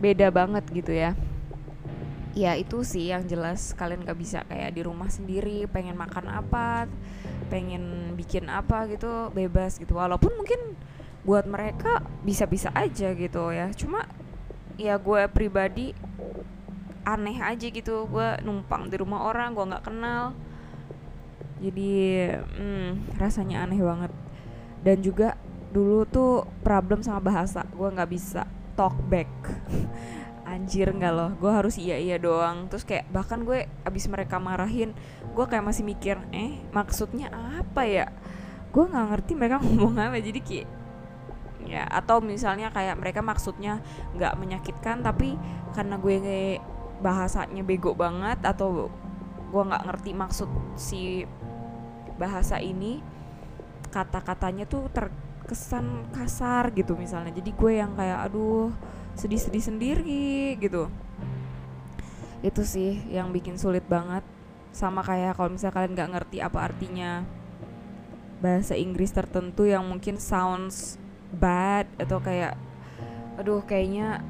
Beda 0.00 0.32
banget 0.32 0.64
gitu 0.72 0.92
ya. 0.92 1.12
Ya 2.36 2.52
itu 2.56 2.84
sih 2.84 3.12
yang 3.12 3.24
jelas 3.24 3.72
kalian 3.72 4.04
gak 4.04 4.18
bisa 4.20 4.44
kayak 4.44 4.76
di 4.76 4.84
rumah 4.84 5.08
sendiri 5.08 5.64
pengen 5.72 5.96
makan 5.96 6.28
apa 6.28 6.84
pengen 7.48 8.12
bikin 8.12 8.48
apa 8.52 8.88
gitu 8.92 9.32
bebas 9.32 9.80
gitu. 9.80 9.96
Walaupun 9.96 10.36
mungkin 10.36 10.76
buat 11.24 11.48
mereka 11.48 12.04
bisa-bisa 12.24 12.72
aja 12.72 13.12
gitu 13.12 13.52
ya. 13.52 13.72
Cuma 13.72 14.04
ya 14.76 15.00
gue 15.00 15.22
pribadi 15.32 15.96
aneh 17.06 17.38
aja 17.38 17.66
gitu. 17.70 18.10
Gue 18.10 18.34
numpang 18.42 18.90
di 18.90 18.98
rumah 18.98 19.30
orang 19.30 19.54
gue 19.54 19.62
nggak 19.62 19.86
kenal. 19.86 20.34
Jadi 21.62 21.92
hmm, 22.34 23.16
rasanya 23.16 23.64
aneh 23.64 23.78
banget. 23.78 24.12
Dan 24.82 24.98
juga 25.00 25.38
dulu 25.70 26.02
tuh 26.06 26.46
problem 26.66 27.00
sama 27.06 27.22
bahasa 27.22 27.62
gue 27.70 27.88
nggak 27.88 28.10
bisa 28.10 28.42
talk 28.74 28.98
back. 29.06 29.30
Anjir 30.50 30.90
nggak 30.90 31.14
loh. 31.14 31.30
Gue 31.38 31.54
harus 31.54 31.78
iya 31.78 31.96
iya 31.96 32.18
doang. 32.18 32.66
Terus 32.66 32.82
kayak 32.82 33.06
bahkan 33.14 33.46
gue 33.46 33.70
abis 33.86 34.10
mereka 34.10 34.42
marahin 34.42 34.90
gue 35.36 35.44
kayak 35.46 35.62
masih 35.62 35.86
mikir 35.86 36.18
eh 36.34 36.58
maksudnya 36.74 37.30
apa 37.30 37.86
ya? 37.86 38.10
Gue 38.74 38.84
nggak 38.90 39.06
ngerti 39.14 39.32
mereka 39.38 39.56
ngomong 39.64 39.94
apa. 39.96 40.18
Jadi 40.18 40.40
kayak 40.42 40.68
ya 41.66 41.82
atau 41.90 42.22
misalnya 42.22 42.70
kayak 42.70 42.94
mereka 42.94 43.20
maksudnya 43.26 43.82
nggak 44.14 44.38
menyakitkan 44.38 45.02
tapi 45.02 45.34
karena 45.74 45.98
gue 45.98 46.14
bahasanya 47.00 47.60
bego 47.60 47.92
banget 47.92 48.40
atau 48.40 48.88
gue 49.52 49.62
nggak 49.62 49.84
ngerti 49.86 50.10
maksud 50.16 50.48
si 50.74 51.24
bahasa 52.16 52.58
ini 52.58 53.00
kata-katanya 53.92 54.64
tuh 54.66 54.88
terkesan 54.92 56.10
kasar 56.12 56.72
gitu 56.74 56.96
misalnya. 56.98 57.32
Jadi 57.32 57.50
gue 57.52 57.72
yang 57.78 57.92
kayak 57.94 58.28
aduh 58.32 58.72
sedih-sedih 59.16 59.64
sendiri 59.64 60.56
gitu. 60.60 60.88
Itu 62.44 62.62
sih 62.64 63.00
yang 63.12 63.32
bikin 63.32 63.56
sulit 63.56 63.84
banget. 63.86 64.24
Sama 64.76 65.00
kayak 65.00 65.40
kalau 65.40 65.48
misalnya 65.52 65.72
kalian 65.72 65.92
nggak 65.96 66.10
ngerti 66.12 66.38
apa 66.44 66.58
artinya 66.68 67.24
bahasa 68.44 68.76
Inggris 68.76 69.08
tertentu 69.16 69.64
yang 69.64 69.88
mungkin 69.88 70.20
sounds 70.20 71.00
bad 71.32 71.88
atau 71.96 72.20
kayak 72.20 72.52
aduh 73.40 73.64
kayaknya 73.64 74.20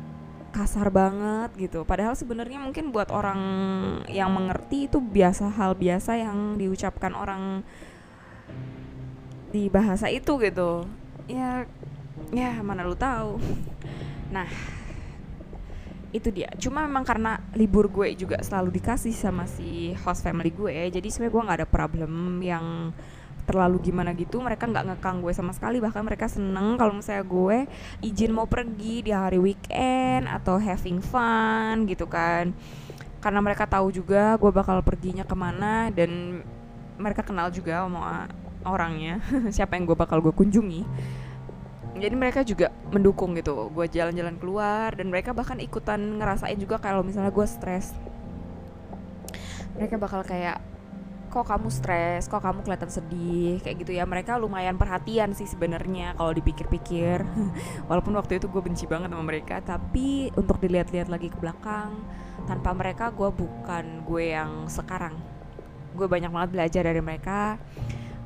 kasar 0.56 0.88
banget 0.88 1.52
gitu. 1.60 1.84
Padahal 1.84 2.16
sebenarnya 2.16 2.56
mungkin 2.56 2.88
buat 2.88 3.12
orang 3.12 3.40
yang 4.08 4.32
mengerti 4.32 4.88
itu 4.88 4.96
biasa 5.04 5.52
hal 5.52 5.76
biasa 5.76 6.16
yang 6.16 6.56
diucapkan 6.56 7.12
orang 7.12 7.60
di 9.52 9.68
bahasa 9.68 10.08
itu 10.08 10.40
gitu. 10.40 10.88
Ya 11.28 11.68
ya 12.32 12.56
mana 12.64 12.88
lu 12.88 12.96
tahu. 12.96 13.36
Nah, 14.32 14.48
itu 16.16 16.32
dia. 16.32 16.48
Cuma 16.56 16.88
memang 16.88 17.04
karena 17.04 17.44
libur 17.52 17.92
gue 17.92 18.16
juga 18.16 18.40
selalu 18.40 18.80
dikasih 18.80 19.12
sama 19.12 19.44
si 19.44 19.92
host 20.00 20.24
family 20.24 20.48
gue, 20.48 20.88
jadi 20.88 21.04
sebenarnya 21.12 21.34
gue 21.36 21.46
nggak 21.46 21.58
ada 21.60 21.68
problem 21.68 22.40
yang 22.40 22.96
terlalu 23.46 23.78
gimana 23.78 24.10
gitu 24.12 24.42
mereka 24.42 24.66
nggak 24.66 24.92
ngekang 24.92 25.22
gue 25.22 25.32
sama 25.32 25.54
sekali. 25.54 25.78
Bahkan 25.78 26.02
mereka 26.02 26.26
seneng 26.26 26.74
kalau 26.74 26.92
misalnya 26.98 27.24
gue 27.24 27.58
izin 28.02 28.34
mau 28.34 28.50
pergi 28.50 29.06
di 29.06 29.14
hari 29.14 29.38
weekend 29.38 30.26
atau 30.26 30.58
having 30.58 30.98
fun 30.98 31.86
gitu 31.86 32.10
kan. 32.10 32.50
Karena 33.22 33.40
mereka 33.40 33.64
tahu 33.64 33.94
juga 33.94 34.34
gue 34.36 34.50
bakal 34.50 34.82
perginya 34.82 35.22
ke 35.22 35.36
mana 35.38 35.88
dan 35.94 36.42
mereka 36.98 37.22
kenal 37.22 37.48
juga 37.54 37.86
sama 37.86 38.26
orangnya 38.66 39.22
siapa 39.54 39.78
yang 39.78 39.86
gue 39.86 39.96
bakal 39.96 40.18
gue 40.18 40.34
kunjungi. 40.34 40.82
Jadi 41.96 42.12
mereka 42.12 42.44
juga 42.44 42.68
mendukung 42.92 43.32
gitu 43.38 43.72
gue 43.72 43.86
jalan-jalan 43.88 44.36
keluar 44.36 44.92
dan 44.92 45.08
mereka 45.08 45.32
bahkan 45.32 45.56
ikutan 45.56 46.20
ngerasain 46.20 46.60
juga 46.60 46.76
kalau 46.76 47.00
misalnya 47.00 47.32
gue 47.32 47.46
stres 47.48 47.96
mereka 49.76 50.00
bakal 50.00 50.24
kayak 50.24 50.58
kok 51.36 51.44
kamu 51.52 51.68
stres 51.68 52.32
kok 52.32 52.40
kamu 52.40 52.64
kelihatan 52.64 52.88
sedih 52.88 53.60
kayak 53.60 53.84
gitu 53.84 53.92
ya. 53.92 54.08
Mereka 54.08 54.40
lumayan 54.40 54.80
perhatian 54.80 55.36
sih 55.36 55.44
sebenarnya 55.44 56.16
kalau 56.16 56.32
dipikir-pikir. 56.32 57.20
Walaupun 57.92 58.16
waktu 58.16 58.40
itu 58.40 58.48
gue 58.48 58.62
benci 58.64 58.88
banget 58.88 59.12
sama 59.12 59.20
mereka 59.20 59.60
tapi 59.60 60.32
untuk 60.32 60.56
dilihat-lihat 60.64 61.12
lagi 61.12 61.28
ke 61.28 61.36
belakang 61.36 61.92
tanpa 62.48 62.72
mereka 62.72 63.12
gue 63.12 63.28
bukan 63.28 64.08
gue 64.08 64.24
yang 64.32 64.64
sekarang. 64.72 65.20
Gue 65.92 66.08
banyak 66.08 66.32
banget 66.32 66.50
belajar 66.56 66.82
dari 66.88 67.04
mereka. 67.04 67.60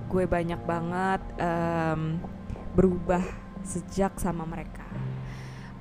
Gue 0.07 0.31
banyak 0.31 0.63
banget 0.63 1.23
um, 1.43 2.23
berubah 2.79 3.23
sejak 3.67 4.15
sama 4.23 4.47
mereka. 4.47 4.87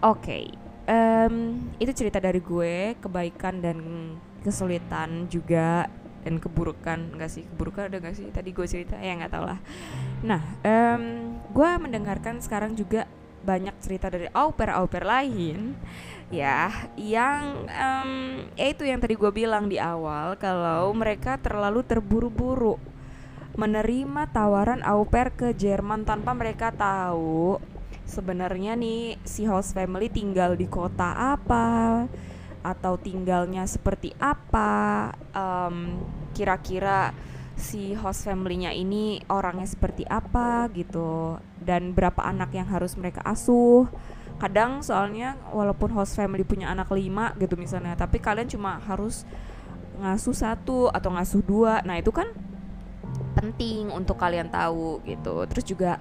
Oke 0.01 0.25
okay, 0.25 0.43
um, 0.89 1.61
itu 1.77 1.91
cerita 1.93 2.17
dari 2.17 2.41
gue 2.41 2.97
kebaikan 2.97 3.61
dan 3.61 3.77
kesulitan 4.41 5.27
juga 5.27 5.91
dan 6.25 6.37
keburukan 6.37 7.15
enggak 7.15 7.31
sih? 7.31 7.43
Keburukan 7.47 7.89
ada 7.91 7.97
enggak 7.99 8.15
sih? 8.17 8.27
Tadi 8.29 8.49
gue 8.51 8.67
cerita 8.67 8.95
ya 8.99 9.15
nggak 9.19 9.31
tau 9.31 9.45
lah. 9.45 9.59
Nah 10.23 10.41
um, 10.63 11.03
gue 11.51 11.69
mendengarkan 11.79 12.43
sekarang 12.43 12.75
juga 12.75 13.07
banyak 13.43 13.75
cerita 13.79 14.11
dari 14.11 14.27
au 14.35 14.51
pair 14.51 14.75
au 14.75 14.85
pair 14.85 15.07
lain 15.07 15.75
ya 16.29 16.69
yang 16.99 17.65
um, 17.65 18.11
ya 18.53 18.67
itu 18.69 18.83
yang 18.85 18.99
tadi 19.01 19.15
gue 19.15 19.31
bilang 19.31 19.71
di 19.71 19.79
awal 19.81 20.35
kalau 20.37 20.91
mereka 20.93 21.39
terlalu 21.39 21.81
terburu-buru 21.81 22.77
menerima 23.57 24.29
tawaran 24.29 24.85
au 24.85 25.07
pair 25.07 25.33
ke 25.33 25.55
Jerman 25.55 26.05
tanpa 26.05 26.35
mereka 26.37 26.69
tahu 26.69 27.57
sebenarnya 28.05 28.77
nih 28.77 29.17
si 29.25 29.49
host 29.49 29.73
family 29.73 30.11
tinggal 30.11 30.53
di 30.53 30.69
kota 30.69 31.33
apa 31.33 32.05
atau 32.69 33.01
tinggalnya 33.01 33.65
seperti 33.65 34.13
apa 34.21 35.09
um, 35.33 36.05
kira-kira 36.37 37.09
si 37.59 37.91
host 37.97 38.23
family-nya 38.23 38.71
ini 38.71 39.19
orangnya 39.27 39.67
seperti 39.67 40.07
apa 40.07 40.71
gitu 40.71 41.41
dan 41.59 41.91
berapa 41.91 42.23
anak 42.23 42.55
yang 42.55 42.69
harus 42.69 42.95
mereka 42.95 43.19
asuh. 43.27 43.89
Kadang 44.39 44.79
soalnya 44.79 45.35
walaupun 45.51 45.91
host 45.91 46.15
family 46.15 46.47
punya 46.47 46.71
anak 46.71 46.87
lima 46.95 47.35
gitu 47.35 47.59
misalnya 47.59 47.99
tapi 47.99 48.23
kalian 48.23 48.47
cuma 48.47 48.79
harus 48.79 49.27
ngasuh 49.99 50.31
satu 50.31 50.87
atau 50.87 51.11
ngasuh 51.11 51.43
dua. 51.43 51.83
Nah 51.83 51.99
itu 51.99 52.15
kan 52.15 52.31
penting 53.39 53.87
untuk 53.87 54.19
kalian 54.19 54.51
tahu 54.51 54.99
gitu. 55.07 55.47
Terus 55.47 55.65
juga 55.65 55.91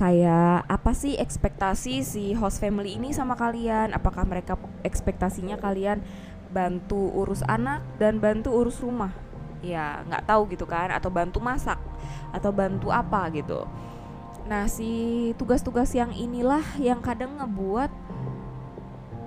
kayak 0.00 0.64
apa 0.64 0.96
sih 0.96 1.20
ekspektasi 1.20 2.00
si 2.00 2.32
host 2.32 2.64
family 2.64 2.96
ini 2.96 3.12
sama 3.12 3.36
kalian? 3.36 3.92
Apakah 3.92 4.24
mereka 4.24 4.56
ekspektasinya 4.80 5.60
kalian 5.60 6.00
bantu 6.48 7.12
urus 7.12 7.44
anak 7.44 7.84
dan 8.00 8.16
bantu 8.16 8.56
urus 8.56 8.80
rumah? 8.80 9.12
Ya 9.60 10.00
nggak 10.08 10.24
tahu 10.24 10.48
gitu 10.48 10.64
kan? 10.64 10.88
Atau 10.88 11.12
bantu 11.12 11.44
masak 11.44 11.76
atau 12.32 12.48
bantu 12.48 12.88
apa 12.88 13.28
gitu. 13.36 13.68
Nah 14.48 14.64
si 14.64 15.30
tugas-tugas 15.36 15.92
yang 15.92 16.08
inilah 16.16 16.64
yang 16.80 17.04
kadang 17.04 17.36
ngebuat 17.36 17.92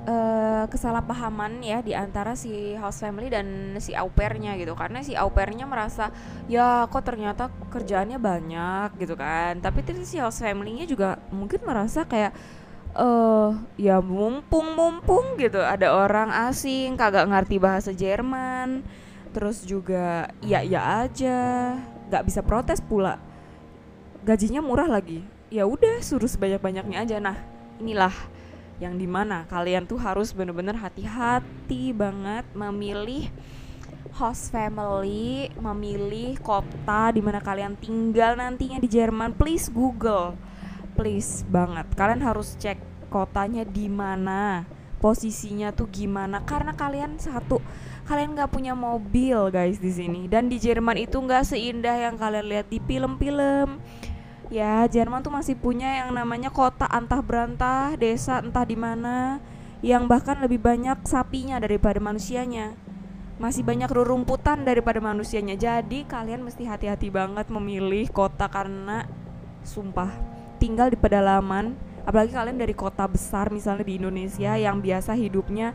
uh, 0.08 0.66
kesalahpahaman 0.70 1.62
ya 1.62 1.82
di 1.86 1.94
antara 1.94 2.34
si 2.34 2.74
host 2.78 3.02
family 3.04 3.30
dan 3.30 3.78
si 3.78 3.94
au 3.94 4.10
pairnya 4.10 4.58
gitu. 4.58 4.74
Karena 4.74 5.02
si 5.06 5.14
au 5.14 5.30
pairnya 5.30 5.66
merasa 5.70 6.10
ya 6.50 6.86
kok 6.90 7.04
ternyata 7.06 7.50
kerjaannya 7.70 8.18
banyak 8.18 8.90
gitu 8.98 9.14
kan. 9.18 9.60
Tapi 9.62 9.86
terus 9.86 10.10
si 10.10 10.18
host 10.18 10.42
familynya 10.42 10.86
juga 10.90 11.22
mungkin 11.30 11.62
merasa 11.66 12.06
kayak 12.06 12.34
eh 12.92 13.00
uh, 13.00 13.56
ya 13.80 14.04
mumpung 14.04 14.76
mumpung 14.76 15.40
gitu 15.40 15.64
ada 15.64 15.96
orang 15.96 16.28
asing 16.52 17.00
kagak 17.00 17.24
ngerti 17.24 17.56
bahasa 17.56 17.96
Jerman 17.96 18.84
terus 19.32 19.64
juga 19.64 20.28
ya 20.44 20.60
ya 20.60 21.08
aja 21.08 21.40
nggak 22.12 22.26
bisa 22.28 22.44
protes 22.44 22.84
pula. 22.84 23.16
Gajinya 24.28 24.60
murah 24.60 24.92
lagi. 24.92 25.24
Ya 25.48 25.64
udah 25.64 26.04
suruh 26.04 26.28
sebanyak 26.28 26.60
banyaknya 26.60 27.00
aja. 27.00 27.18
Nah 27.24 27.40
inilah 27.80 28.12
yang 28.82 28.98
di 28.98 29.06
mana 29.06 29.46
kalian 29.46 29.86
tuh 29.86 30.02
harus 30.02 30.34
bener-bener 30.34 30.74
hati-hati 30.74 31.94
banget 31.94 32.50
memilih 32.58 33.30
host 34.18 34.50
family, 34.50 35.54
memilih 35.56 36.36
kota 36.42 37.14
di 37.14 37.22
mana 37.22 37.40
kalian 37.40 37.78
tinggal 37.78 38.36
nantinya 38.36 38.82
di 38.82 38.90
Jerman. 38.90 39.38
Please 39.38 39.70
Google, 39.70 40.36
please 40.98 41.46
banget. 41.48 41.88
Kalian 41.94 42.26
harus 42.26 42.58
cek 42.60 42.82
kotanya 43.08 43.64
di 43.64 43.88
mana, 43.88 44.66
posisinya 45.00 45.72
tuh 45.72 45.88
gimana. 45.88 46.44
Karena 46.44 46.76
kalian 46.76 47.22
satu, 47.22 47.64
kalian 48.10 48.36
nggak 48.36 48.52
punya 48.52 48.74
mobil 48.76 49.48
guys 49.54 49.80
di 49.80 49.94
sini. 49.94 50.28
Dan 50.28 50.52
di 50.52 50.60
Jerman 50.60 51.00
itu 51.00 51.22
nggak 51.22 51.48
seindah 51.48 52.10
yang 52.10 52.20
kalian 52.20 52.50
lihat 52.50 52.68
di 52.68 52.84
film-film 52.84 53.80
ya 54.52 54.84
Jerman 54.86 55.24
tuh 55.24 55.32
masih 55.32 55.56
punya 55.56 56.04
yang 56.04 56.12
namanya 56.12 56.52
kota 56.52 56.84
antah 56.92 57.24
berantah 57.24 57.96
desa 57.96 58.44
entah 58.44 58.68
di 58.68 58.76
mana 58.76 59.40
yang 59.82 60.06
bahkan 60.06 60.38
lebih 60.38 60.62
banyak 60.62 61.02
sapinya 61.08 61.58
daripada 61.58 61.98
manusianya. 61.98 62.78
Masih 63.42 63.66
banyak 63.66 63.90
rerumputan 63.90 64.62
daripada 64.62 65.02
manusianya. 65.02 65.58
Jadi 65.58 66.06
kalian 66.06 66.46
mesti 66.46 66.70
hati-hati 66.70 67.10
banget 67.10 67.50
memilih 67.50 68.06
kota 68.14 68.46
karena 68.46 69.10
sumpah 69.66 70.14
tinggal 70.62 70.94
di 70.94 70.98
pedalaman. 71.00 71.74
Apalagi 72.06 72.38
kalian 72.38 72.62
dari 72.62 72.78
kota 72.78 73.10
besar 73.10 73.50
misalnya 73.50 73.82
di 73.82 73.98
Indonesia 73.98 74.54
yang 74.54 74.78
biasa 74.78 75.18
hidupnya 75.18 75.74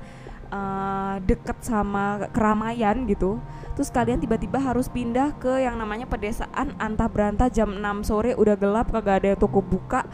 uh, 0.50 1.18
deket 1.26 1.58
sama 1.66 2.30
keramaian 2.30 3.02
gitu 3.10 3.42
terus 3.76 3.92
kalian 3.92 4.18
tiba-tiba 4.18 4.56
harus 4.56 4.88
pindah 4.88 5.36
ke 5.36 5.60
yang 5.60 5.76
namanya 5.76 6.08
pedesaan 6.08 6.72
antah 6.80 7.06
berantah 7.12 7.52
jam 7.52 7.76
6 7.76 8.08
sore. 8.08 8.32
Udah 8.32 8.56
gelap 8.56 8.90
kagak 8.90 9.22
ada 9.22 9.32
toko 9.36 9.60
buka. 9.60 10.08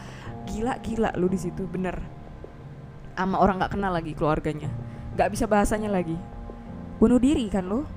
Gila 0.51 0.77
gila 0.83 1.15
lu 1.15 1.31
di 1.31 1.39
situ 1.39 1.63
bener. 1.63 2.03
Sama 3.15 3.39
orang 3.39 3.63
nggak 3.63 3.73
kenal 3.79 3.95
lagi 3.95 4.11
keluarganya. 4.11 4.67
Nggak 5.15 5.29
bisa 5.31 5.47
bahasanya 5.47 5.87
lagi. 5.87 6.19
Bunuh 6.99 7.17
diri 7.17 7.47
kan 7.47 7.63
lo 7.65 7.87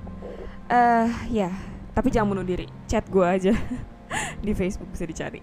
uh, 0.71 1.07
ya 1.31 1.51
tapi 1.97 2.13
jangan 2.13 2.37
bunuh 2.37 2.45
diri. 2.45 2.69
Chat 2.85 3.09
gue 3.09 3.25
aja. 3.25 3.53
Di 4.45 4.53
Facebook 4.53 4.93
bisa 4.93 5.09
dicari. 5.09 5.41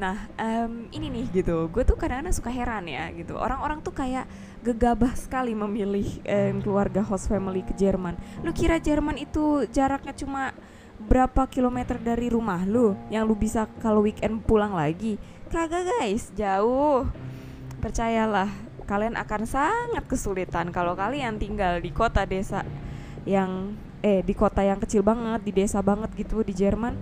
Nah, 0.00 0.24
um, 0.40 0.88
ini 0.88 1.12
nih 1.12 1.44
gitu. 1.44 1.68
Gue 1.68 1.84
tuh 1.84 2.00
kadang-kadang 2.00 2.32
suka 2.32 2.48
heran 2.48 2.88
ya 2.88 3.12
gitu. 3.12 3.36
Orang-orang 3.36 3.84
tuh 3.84 3.92
kayak 3.92 4.24
gegabah 4.64 5.12
sekali 5.12 5.52
memilih 5.52 6.24
um, 6.24 6.64
keluarga 6.64 7.04
host 7.04 7.28
family 7.28 7.60
ke 7.60 7.76
Jerman. 7.76 8.16
Lu 8.40 8.56
kira 8.56 8.80
Jerman 8.80 9.20
itu 9.20 9.68
jaraknya 9.68 10.16
cuma 10.16 10.56
berapa 10.96 11.44
kilometer 11.50 12.00
dari 12.00 12.32
rumah 12.32 12.64
lu 12.64 12.96
yang 13.12 13.28
lu 13.28 13.36
bisa 13.36 13.68
kalau 13.84 14.00
weekend 14.00 14.40
pulang 14.48 14.72
lagi? 14.72 15.20
Kagak 15.52 15.84
guys, 15.84 16.32
jauh. 16.32 17.04
Percayalah, 17.84 18.48
kalian 18.88 19.20
akan 19.20 19.44
sangat 19.44 20.08
kesulitan 20.08 20.72
kalau 20.72 20.96
kalian 20.96 21.36
tinggal 21.36 21.76
di 21.84 21.92
kota 21.92 22.24
desa 22.24 22.64
yang 23.28 23.76
eh 24.00 24.24
di 24.24 24.32
kota 24.32 24.64
yang 24.64 24.80
kecil 24.80 25.04
banget, 25.04 25.44
di 25.44 25.52
desa 25.52 25.84
banget 25.84 26.08
gitu 26.16 26.40
di 26.40 26.56
Jerman 26.56 26.96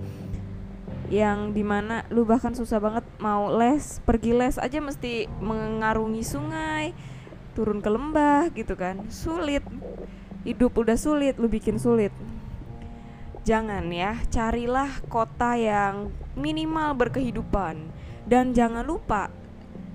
yang 1.12 1.52
di 1.52 1.60
mana 1.60 2.08
lu 2.08 2.24
bahkan 2.24 2.56
susah 2.56 2.80
banget 2.80 3.04
mau 3.20 3.52
les 3.52 4.00
pergi 4.00 4.32
les 4.32 4.56
aja 4.56 4.80
mesti 4.80 5.28
mengarungi 5.44 6.24
sungai 6.24 6.96
turun 7.52 7.78
ke 7.84 7.88
lembah 7.88 8.50
gitu 8.52 8.74
kan. 8.74 9.00
Sulit. 9.12 9.62
Hidup 10.42 10.74
udah 10.74 10.98
sulit 10.98 11.38
lu 11.38 11.46
bikin 11.46 11.78
sulit. 11.78 12.10
Jangan 13.46 13.86
ya 13.90 14.18
carilah 14.30 14.90
kota 15.06 15.54
yang 15.54 16.10
minimal 16.34 16.96
berkehidupan. 16.98 17.78
Dan 18.26 18.54
jangan 18.54 18.82
lupa 18.82 19.30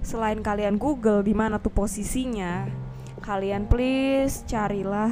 selain 0.03 0.39
kalian 0.39 0.79
Google 0.79 1.23
di 1.23 1.35
mana 1.35 1.59
tuh 1.59 1.71
posisinya 1.71 2.67
kalian 3.23 3.67
please 3.67 4.47
carilah 4.47 5.11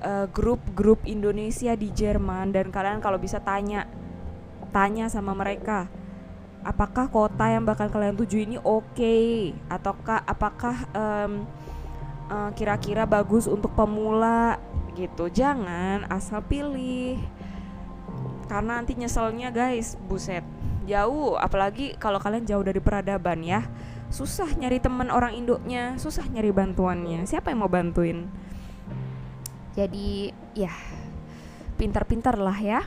eh, 0.00 0.26
grup-grup 0.32 1.04
uh, 1.04 1.08
Indonesia 1.08 1.76
di 1.76 1.92
Jerman. 1.92 2.54
Dan 2.54 2.72
kalian 2.72 3.04
kalau 3.04 3.20
bisa 3.20 3.42
tanya 3.42 3.84
tanya 4.72 5.08
sama 5.08 5.32
mereka 5.32 5.88
apakah 6.68 7.08
kota 7.08 7.48
yang 7.48 7.64
bakal 7.64 7.88
kalian 7.88 8.12
tuju 8.12 8.44
ini 8.44 8.60
oke? 8.60 8.92
Okay? 8.92 9.56
ataukah 9.72 10.20
apakah 10.28 10.76
um, 10.92 11.48
uh, 12.28 12.52
kira-kira 12.52 13.08
bagus 13.08 13.48
untuk 13.48 13.72
pemula 13.72 14.60
gitu? 14.92 15.32
Jangan 15.32 16.04
asal 16.12 16.44
pilih. 16.44 17.16
Karena 18.52 18.80
nanti 18.80 18.92
nyeselnya 19.00 19.48
guys 19.48 19.96
buset. 19.96 20.44
Jauh 20.84 21.40
apalagi 21.40 21.96
kalau 21.96 22.20
kalian 22.20 22.44
jauh 22.44 22.64
dari 22.64 22.84
peradaban 22.84 23.40
ya. 23.40 23.64
Susah 24.12 24.48
nyari 24.56 24.80
teman 24.80 25.08
orang 25.12 25.36
induknya 25.36 25.96
susah 25.96 26.28
nyari 26.28 26.52
bantuannya. 26.52 27.24
Siapa 27.24 27.48
yang 27.48 27.64
mau 27.64 27.72
bantuin? 27.72 28.28
Jadi 29.72 30.32
ya 30.52 30.72
pintar-pintar 31.80 32.36
lah 32.36 32.56
ya 32.58 32.80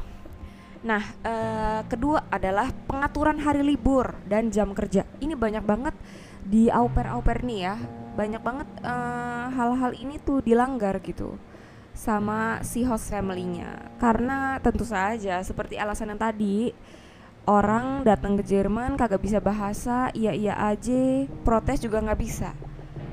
Nah, 0.81 1.03
uh, 1.21 1.81
kedua 1.85 2.25
adalah 2.33 2.73
pengaturan 2.89 3.37
hari 3.37 3.61
libur 3.61 4.17
dan 4.25 4.49
jam 4.49 4.73
kerja. 4.73 5.05
Ini 5.21 5.37
banyak 5.37 5.61
banget 5.61 5.93
di 6.41 6.73
auper 6.73 7.05
auper 7.05 7.45
nih 7.45 7.59
ya, 7.69 7.75
banyak 8.17 8.41
banget 8.41 8.67
eh, 8.81 9.45
hal-hal 9.53 9.93
ini 9.93 10.17
tuh 10.17 10.41
dilanggar 10.41 10.97
gitu. 11.05 11.37
sama 11.91 12.63
si 12.63 12.87
host 12.87 13.11
family-nya 13.11 13.91
karena 13.99 14.57
tentu 14.63 14.87
saja 14.87 15.43
seperti 15.43 15.75
alasan 15.75 16.15
yang 16.15 16.21
tadi 16.23 16.71
orang 17.43 18.07
datang 18.07 18.39
ke 18.39 18.43
Jerman 18.47 18.95
kagak 18.95 19.19
bisa 19.19 19.43
bahasa 19.43 20.07
iya 20.15 20.31
iya 20.31 20.55
aja 20.55 21.27
protes 21.43 21.83
juga 21.83 21.99
nggak 21.99 22.21
bisa 22.21 22.55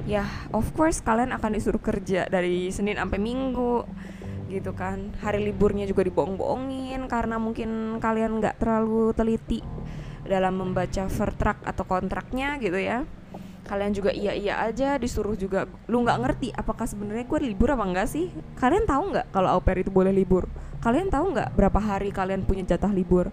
ya 0.06 0.24
of 0.54 0.70
course 0.78 1.02
kalian 1.02 1.34
akan 1.34 1.58
disuruh 1.58 1.82
kerja 1.82 2.30
dari 2.30 2.70
Senin 2.70 2.96
sampai 2.96 3.18
Minggu 3.18 3.82
gitu 4.48 4.72
kan. 4.72 5.12
Hari 5.20 5.44
liburnya 5.44 5.84
juga 5.84 6.02
dibohong-bohongin 6.08 7.04
karena 7.06 7.36
mungkin 7.36 8.00
kalian 8.00 8.40
nggak 8.40 8.58
terlalu 8.58 9.12
teliti 9.12 9.60
dalam 10.24 10.60
membaca 10.60 11.06
vertrag 11.06 11.60
atau 11.62 11.84
kontraknya 11.84 12.56
gitu 12.58 12.80
ya. 12.80 13.04
Kalian 13.68 13.92
juga 13.92 14.16
iya 14.16 14.32
iya 14.32 14.64
aja 14.64 14.96
disuruh 14.96 15.36
juga 15.36 15.68
lu 15.92 16.00
nggak 16.00 16.18
ngerti 16.24 16.48
apakah 16.56 16.88
sebenarnya 16.88 17.28
gue 17.28 17.38
libur 17.52 17.68
apa 17.76 17.84
enggak 17.84 18.08
sih? 18.08 18.32
Kalian 18.56 18.88
tahu 18.88 19.12
nggak 19.12 19.26
kalau 19.28 19.48
au 19.52 19.60
pair 19.60 19.84
itu 19.84 19.92
boleh 19.92 20.10
libur? 20.10 20.48
Kalian 20.80 21.12
tahu 21.12 21.36
nggak 21.36 21.52
berapa 21.52 21.76
hari 21.76 22.08
kalian 22.08 22.48
punya 22.48 22.64
jatah 22.64 22.88
libur? 22.88 23.28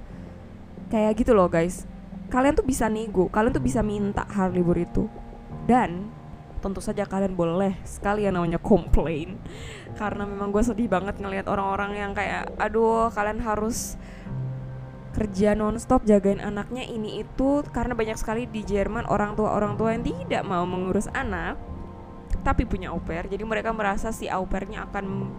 Kayak 0.91 1.23
gitu 1.23 1.31
loh 1.31 1.47
guys. 1.47 1.87
Kalian 2.27 2.51
tuh 2.59 2.67
bisa 2.67 2.91
nego 2.91 3.31
kalian 3.31 3.55
tuh 3.55 3.63
bisa 3.63 3.79
minta 3.79 4.27
hari 4.27 4.59
libur 4.59 4.75
itu. 4.75 5.07
Dan 5.63 6.11
tentu 6.59 6.81
saja 6.81 7.05
kalian 7.05 7.37
boleh 7.37 7.77
sekali 7.85 8.25
yang 8.25 8.41
namanya 8.41 8.57
komplain 8.57 9.37
karena 9.95 10.27
memang 10.27 10.51
gue 10.51 10.63
sedih 10.63 10.91
banget 10.91 11.17
ngelihat 11.17 11.47
orang-orang 11.47 11.95
yang 11.95 12.11
kayak 12.11 12.51
aduh 12.59 13.07
kalian 13.15 13.39
harus 13.39 13.95
kerja 15.15 15.55
nonstop 15.55 16.03
jagain 16.03 16.43
anaknya. 16.43 16.83
Ini 16.83 17.23
itu 17.23 17.63
karena 17.71 17.95
banyak 17.95 18.19
sekali 18.19 18.45
di 18.51 18.67
Jerman 18.67 19.07
orang 19.07 19.39
tua 19.39 19.55
orang 19.55 19.79
tua 19.79 19.95
yang 19.95 20.03
tidak 20.03 20.43
mau 20.43 20.67
mengurus 20.67 21.07
anak 21.15 21.55
tapi 22.43 22.67
punya 22.67 22.91
au 22.91 22.99
pair. 22.99 23.25
Jadi 23.25 23.41
mereka 23.47 23.71
merasa 23.71 24.11
si 24.11 24.27
au 24.27 24.43
pairnya 24.43 24.85
akan 24.91 25.31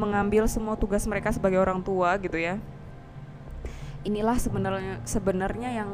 mengambil 0.00 0.48
semua 0.48 0.80
tugas 0.80 1.04
mereka 1.04 1.30
sebagai 1.30 1.60
orang 1.60 1.84
tua 1.84 2.16
gitu 2.16 2.40
ya. 2.40 2.56
Inilah 4.08 4.40
sebenarnya 4.40 5.04
sebenarnya 5.04 5.84
yang 5.84 5.90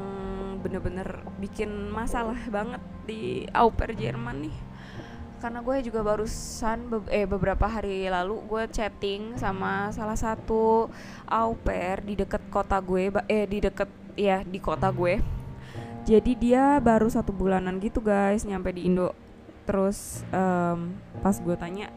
bener-bener 0.62 1.26
bikin 1.42 1.90
masalah 1.90 2.38
banget 2.46 2.80
di 3.04 3.50
au 3.50 3.74
pair 3.74 3.98
Jerman 3.98 4.46
nih 4.46 4.56
karena 5.38 5.60
gue 5.60 5.76
juga 5.84 6.00
barusan 6.00 6.88
be 6.88 6.98
eh 7.12 7.28
beberapa 7.28 7.68
hari 7.68 8.08
lalu 8.08 8.40
gue 8.48 8.62
chatting 8.72 9.36
sama 9.36 9.92
salah 9.92 10.16
satu 10.16 10.88
au 11.28 11.50
pair 11.60 12.00
di 12.00 12.16
deket 12.16 12.42
kota 12.48 12.80
gue 12.80 13.12
eh 13.28 13.44
di 13.44 13.58
deket 13.60 13.90
ya 14.16 14.40
di 14.42 14.58
kota 14.58 14.88
gue. 14.90 15.20
Jadi 16.06 16.32
dia 16.38 16.78
baru 16.78 17.10
satu 17.10 17.34
bulanan 17.34 17.82
gitu 17.82 17.98
guys 17.98 18.46
nyampe 18.46 18.70
di 18.72 18.86
Indo. 18.86 19.12
Terus 19.66 20.22
um, 20.30 20.94
pas 21.20 21.34
gue 21.34 21.56
tanya 21.58 21.90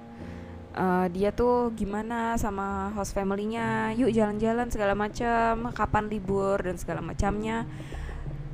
uh, 0.80 1.08
dia 1.12 1.30
tuh 1.36 1.72
gimana 1.76 2.40
sama 2.40 2.94
host 2.96 3.14
familynya? 3.14 3.94
Yuk 3.96 4.12
jalan-jalan 4.16 4.68
segala 4.72 4.94
macam 4.96 5.70
kapan 5.76 6.06
libur? 6.12 6.62
dan 6.64 6.76
segala 6.80 7.04
macamnya. 7.04 7.68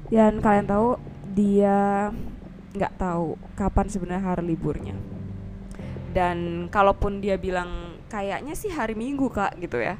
Dan 0.10 0.41
kalian 0.41 0.67
tahu 0.69 1.02
dia 1.34 2.10
nggak 2.75 2.99
tahu 2.99 3.39
kapan 3.55 3.88
sebenarnya 3.88 4.23
hari 4.23 4.43
liburnya. 4.43 4.95
Dan 6.15 6.67
kalaupun 6.71 7.19
dia 7.19 7.35
bilang 7.35 7.99
kayaknya 8.07 8.55
sih 8.55 8.71
hari 8.71 8.95
minggu 8.95 9.31
kak 9.31 9.59
gitu 9.59 9.79
ya. 9.79 9.99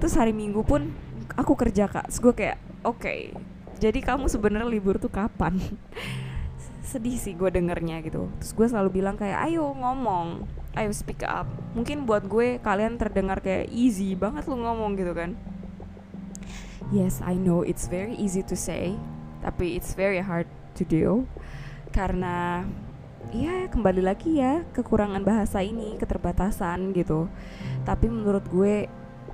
Terus 0.00 0.16
hari 0.16 0.32
minggu 0.32 0.64
pun 0.64 0.92
aku 1.36 1.52
kerja 1.56 1.88
kak. 1.88 2.08
Terus 2.08 2.20
gue 2.20 2.34
kayak 2.36 2.58
oke 2.84 3.00
okay, 3.00 3.18
jadi 3.80 4.00
kamu 4.00 4.28
sebenarnya 4.28 4.68
libur 4.68 4.96
tuh 4.96 5.12
kapan? 5.12 5.56
Sedih 6.90 7.16
sih 7.16 7.36
gue 7.36 7.48
dengernya 7.48 8.00
gitu. 8.04 8.28
Terus 8.40 8.52
gue 8.56 8.66
selalu 8.68 9.00
bilang 9.00 9.16
kayak 9.16 9.48
ayo 9.48 9.72
ngomong 9.72 10.44
ayo 10.76 10.90
speak 10.92 11.24
up. 11.24 11.48
Mungkin 11.76 12.08
buat 12.08 12.24
gue 12.24 12.60
kalian 12.60 12.96
terdengar 12.96 13.40
kayak 13.44 13.68
easy 13.72 14.16
banget 14.16 14.48
lu 14.48 14.60
ngomong 14.60 14.96
gitu 14.96 15.12
kan. 15.12 15.36
Yes 16.90 17.20
I 17.20 17.36
know 17.36 17.62
it's 17.62 17.86
very 17.86 18.16
easy 18.16 18.40
to 18.44 18.56
say 18.56 18.96
tapi 19.40 19.76
it's 19.76 19.96
very 19.96 20.20
hard 20.20 20.46
to 20.76 20.84
do 20.84 21.24
karena 21.90 22.66
ya 23.30 23.68
kembali 23.70 24.02
lagi 24.02 24.40
ya 24.40 24.66
kekurangan 24.74 25.22
bahasa 25.22 25.62
ini 25.62 25.94
keterbatasan 25.98 26.94
gitu. 26.96 27.30
Tapi 27.86 28.06
menurut 28.10 28.46
gue 28.50 28.88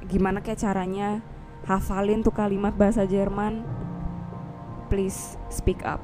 gimana 0.09 0.43
kayak 0.45 0.61
caranya 0.61 1.21
hafalin 1.65 2.21
tuh 2.21 2.35
kalimat 2.35 2.75
bahasa 2.75 3.05
Jerman? 3.05 3.65
Please 4.93 5.41
speak 5.49 5.83
up. 5.83 6.03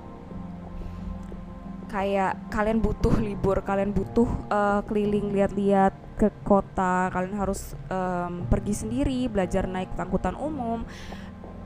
Kayak 1.92 2.40
kalian 2.48 2.80
butuh 2.80 3.12
libur 3.20 3.60
kalian 3.60 3.92
butuh 3.92 4.26
uh, 4.48 4.80
keliling 4.88 5.28
lihat-lihat 5.36 5.92
ke 6.16 6.32
kota 6.44 7.12
kalian 7.12 7.36
harus 7.36 7.76
um, 7.92 8.48
pergi 8.48 8.72
sendiri 8.72 9.28
belajar 9.28 9.68
naik 9.68 9.92
angkutan 10.00 10.36
umum. 10.36 10.88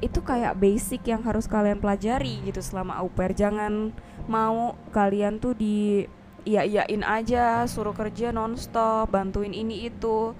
Itu 0.03 0.21
kayak 0.21 0.61
basic 0.61 1.09
yang 1.09 1.25
harus 1.25 1.49
kalian 1.49 1.81
pelajari 1.81 2.43
gitu 2.45 2.61
selama 2.61 3.01
au 3.01 3.09
pair. 3.09 3.33
Jangan 3.33 3.95
mau 4.27 4.79
kalian 4.91 5.39
tuh 5.39 5.55
di 5.57 6.07
iya 6.47 6.63
iyain 6.63 7.03
aja 7.03 7.67
suruh 7.67 7.95
kerja 7.95 8.31
nonstop 8.31 9.11
bantuin 9.11 9.55
ini 9.55 9.91
itu. 9.91 10.35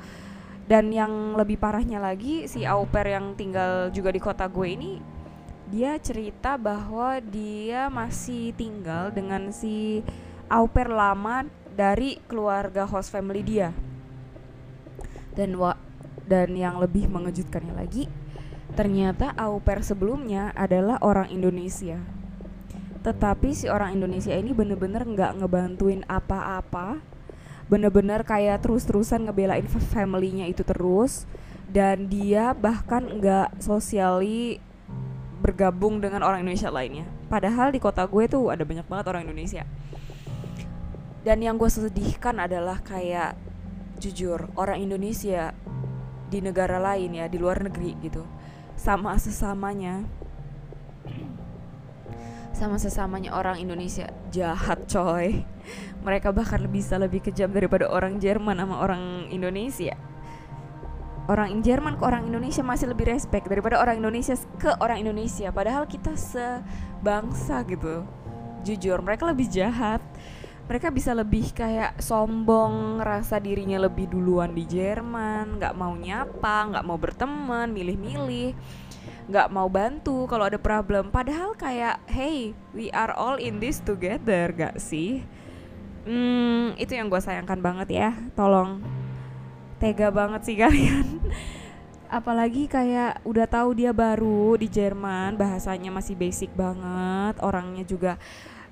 Dan 0.67 0.91
yang 0.91 1.39
lebih 1.39 1.63
parahnya 1.63 2.03
lagi 2.03 2.51
si 2.51 2.67
au 2.67 2.91
pair 2.91 3.15
yang 3.15 3.39
tinggal 3.39 3.95
juga 3.95 4.11
di 4.11 4.19
kota 4.19 4.51
gue 4.51 4.67
ini 4.67 4.99
dia 5.67 5.99
cerita 5.99 6.55
bahwa 6.55 7.19
dia 7.19 7.91
masih 7.91 8.55
tinggal 8.55 9.11
dengan 9.11 9.51
si 9.51 10.03
au 10.47 10.71
pair 10.71 10.91
lama 10.91 11.47
dari 11.75 12.23
keluarga 12.31 12.87
host 12.87 13.11
family 13.11 13.43
dia. 13.43 13.71
Dan 15.35 15.59
wa 15.59 15.75
dan 16.27 16.55
yang 16.59 16.83
lebih 16.83 17.07
mengejutkannya 17.07 17.75
lagi 17.75 18.11
ternyata 18.75 19.31
au 19.39 19.63
pair 19.63 19.81
sebelumnya 19.87 20.51
adalah 20.59 20.99
orang 21.01 21.31
Indonesia 21.31 22.03
tetapi 23.07 23.55
si 23.55 23.71
orang 23.71 23.95
Indonesia 23.95 24.35
ini 24.35 24.51
bener-bener 24.51 25.07
nggak 25.07 25.39
ngebantuin 25.39 26.03
apa-apa. 26.11 26.99
Bener-bener 27.71 28.27
kayak 28.27 28.67
terus-terusan 28.67 29.31
ngebelain 29.31 29.63
familynya 29.71 30.51
itu 30.51 30.67
terus. 30.67 31.23
Dan 31.71 32.11
dia 32.11 32.51
bahkan 32.51 33.07
nggak 33.07 33.63
sosiali 33.63 34.59
bergabung 35.39 36.03
dengan 36.03 36.27
orang 36.27 36.43
Indonesia 36.43 36.67
lainnya. 36.67 37.07
Padahal 37.31 37.71
di 37.71 37.79
kota 37.79 38.03
gue 38.11 38.27
tuh 38.27 38.51
ada 38.51 38.67
banyak 38.67 38.91
banget 38.91 39.07
orang 39.07 39.23
Indonesia. 39.31 39.63
Dan 41.23 41.47
yang 41.47 41.55
gue 41.55 41.71
sedihkan 41.71 42.43
adalah 42.43 42.83
kayak 42.83 43.39
jujur 44.03 44.51
orang 44.59 44.83
Indonesia 44.83 45.55
di 46.27 46.43
negara 46.43 46.83
lain 46.83 47.15
ya 47.15 47.31
di 47.31 47.39
luar 47.39 47.63
negeri 47.63 47.95
gitu 48.03 48.27
sama 48.75 49.15
sesamanya 49.17 50.03
sama 52.57 52.81
sesamanya 52.81 53.37
orang 53.37 53.61
Indonesia. 53.61 54.09
Jahat 54.33 54.89
coy. 54.89 55.45
Mereka 56.01 56.33
bahkan 56.33 56.65
bisa 56.73 56.97
lebih 56.97 57.21
kejam 57.21 57.53
daripada 57.53 57.85
orang 57.93 58.17
Jerman 58.17 58.57
sama 58.57 58.81
orang 58.81 59.29
Indonesia. 59.29 59.93
Orang 61.29 61.61
Jerman 61.61 62.01
ke 62.01 62.03
orang 62.09 62.33
Indonesia 62.33 62.65
masih 62.65 62.89
lebih 62.89 63.13
respect 63.13 63.45
daripada 63.53 63.77
orang 63.77 64.01
Indonesia 64.01 64.33
ke 64.57 64.73
orang 64.81 65.05
Indonesia. 65.05 65.53
Padahal 65.53 65.85
kita 65.85 66.17
sebangsa 66.17 67.61
gitu. 67.69 68.09
Jujur 68.65 69.05
mereka 69.05 69.29
lebih 69.29 69.53
jahat. 69.53 70.01
Mereka 70.67 70.91
bisa 70.91 71.15
lebih 71.15 71.55
kayak 71.55 72.03
sombong 72.03 72.99
rasa 72.99 73.39
dirinya 73.39 73.87
lebih 73.87 74.11
duluan 74.11 74.51
di 74.51 74.67
Jerman 74.67 75.63
nggak 75.63 75.79
mau 75.79 75.95
nyapa 75.95 76.75
nggak 76.75 76.83
mau 76.83 76.99
berteman 76.99 77.71
milih-milih 77.71 78.51
nggak 79.27 79.51
mau 79.51 79.67
bantu 79.67 80.31
kalau 80.31 80.47
ada 80.47 80.59
problem. 80.59 81.11
Padahal 81.11 81.59
kayak 81.59 81.99
hey 82.07 82.55
we 82.71 82.91
are 82.95 83.11
all 83.15 83.35
in 83.39 83.59
this 83.59 83.83
together 83.83 84.55
gak 84.55 84.79
sih? 84.79 85.27
Hmm, 86.07 86.79
itu 86.79 86.95
yang 86.95 87.11
gue 87.11 87.19
sayangkan 87.19 87.59
banget 87.59 87.89
ya. 87.91 88.11
Tolong 88.39 88.79
tega 89.83 90.15
banget 90.15 90.47
sih 90.47 90.57
kalian. 90.63 91.19
Apalagi 92.07 92.71
kayak 92.71 93.19
udah 93.27 93.47
tahu 93.51 93.75
dia 93.75 93.91
baru 93.91 94.55
di 94.55 94.71
Jerman 94.71 95.35
bahasanya 95.35 95.91
masih 95.91 96.15
basic 96.15 96.55
banget 96.55 97.35
orangnya 97.43 97.83
juga 97.83 98.15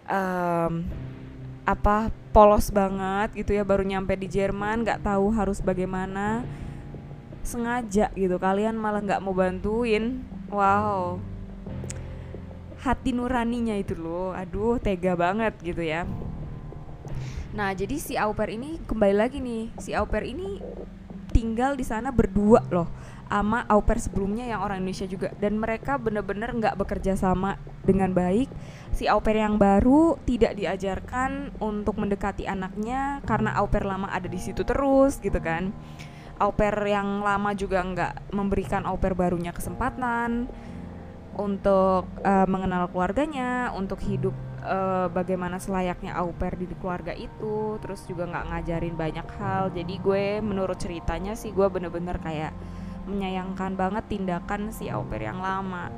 um, 0.07 0.87
apa 1.67 2.15
polos 2.31 2.71
banget 2.71 3.35
gitu 3.35 3.59
ya 3.59 3.67
baru 3.67 3.83
nyampe 3.83 4.15
di 4.15 4.31
Jerman 4.31 4.87
nggak 4.87 5.03
tahu 5.03 5.35
harus 5.35 5.59
bagaimana. 5.59 6.47
Sengaja 7.45 8.09
gitu 8.17 8.41
kalian 8.41 8.79
malah 8.79 9.05
nggak 9.05 9.21
mau 9.21 9.37
bantuin 9.37 10.25
wow. 10.51 11.21
Hati 12.85 13.17
nuraninya 13.17 13.77
itu 13.79 13.97
loh. 13.97 14.37
Aduh 14.37 14.77
tega 14.77 15.17
banget 15.17 15.57
gitu 15.65 15.81
ya. 15.81 16.05
Nah 17.55 17.71
jadi 17.73 17.97
si 17.97 18.19
au 18.19 18.35
pair 18.35 18.59
ini 18.59 18.83
kembali 18.85 19.15
lagi 19.15 19.39
nih 19.39 19.71
si 19.79 19.95
au 19.95 20.05
pair 20.05 20.27
ini 20.27 20.59
tinggal 21.31 21.79
di 21.79 21.87
sana 21.87 22.11
berdua 22.11 22.63
loh 22.71 22.91
sama 23.25 23.67
au 23.67 23.83
pair 23.83 23.99
sebelumnya 23.99 24.47
yang 24.47 24.61
orang 24.63 24.85
Indonesia 24.85 25.09
juga. 25.09 25.33
Dan 25.41 25.59
mereka 25.59 25.97
bener-bener 25.97 26.53
nggak 26.55 26.77
bekerja 26.79 27.17
sama 27.17 27.57
dengan 27.83 28.13
baik. 28.15 28.47
Si 28.95 29.09
au 29.11 29.19
pair 29.25 29.43
yang 29.43 29.59
baru 29.59 30.21
tidak 30.23 30.55
diajarkan 30.55 31.57
untuk 31.59 31.99
mendekati 31.99 32.47
anaknya 32.47 33.25
karena 33.27 33.57
au 33.59 33.67
pair 33.67 33.89
lama 33.89 34.07
ada 34.13 34.29
di 34.31 34.39
situ 34.39 34.63
terus 34.63 35.19
gitu 35.19 35.41
kan 35.41 35.75
au 36.39 36.51
pair 36.51 36.75
yang 36.87 37.23
lama 37.23 37.55
juga 37.55 37.83
nggak 37.83 38.35
memberikan 38.35 38.83
au 38.87 38.99
pair 38.99 39.15
barunya 39.15 39.55
kesempatan 39.55 40.51
untuk 41.35 42.07
uh, 42.23 42.47
mengenal 42.47 42.87
keluarganya 42.91 43.75
untuk 43.75 43.99
hidup 44.07 44.35
uh, 44.63 45.11
bagaimana 45.11 45.59
selayaknya 45.59 46.15
au 46.19 46.31
pair 46.35 46.55
di 46.55 46.71
keluarga 46.79 47.11
itu 47.15 47.79
terus 47.83 48.07
juga 48.07 48.27
nggak 48.31 48.47
ngajarin 48.51 48.95
banyak 48.95 49.29
hal 49.39 49.71
jadi 49.75 49.95
gue 49.99 50.25
menurut 50.43 50.79
ceritanya 50.79 51.35
sih 51.35 51.51
gue 51.51 51.67
bener-bener 51.67 52.19
kayak 52.23 52.55
menyayangkan 53.05 53.77
banget 53.77 54.05
tindakan 54.09 54.73
si 54.73 54.89
au 54.89 55.05
pair 55.05 55.29
yang 55.29 55.43
lama 55.43 55.93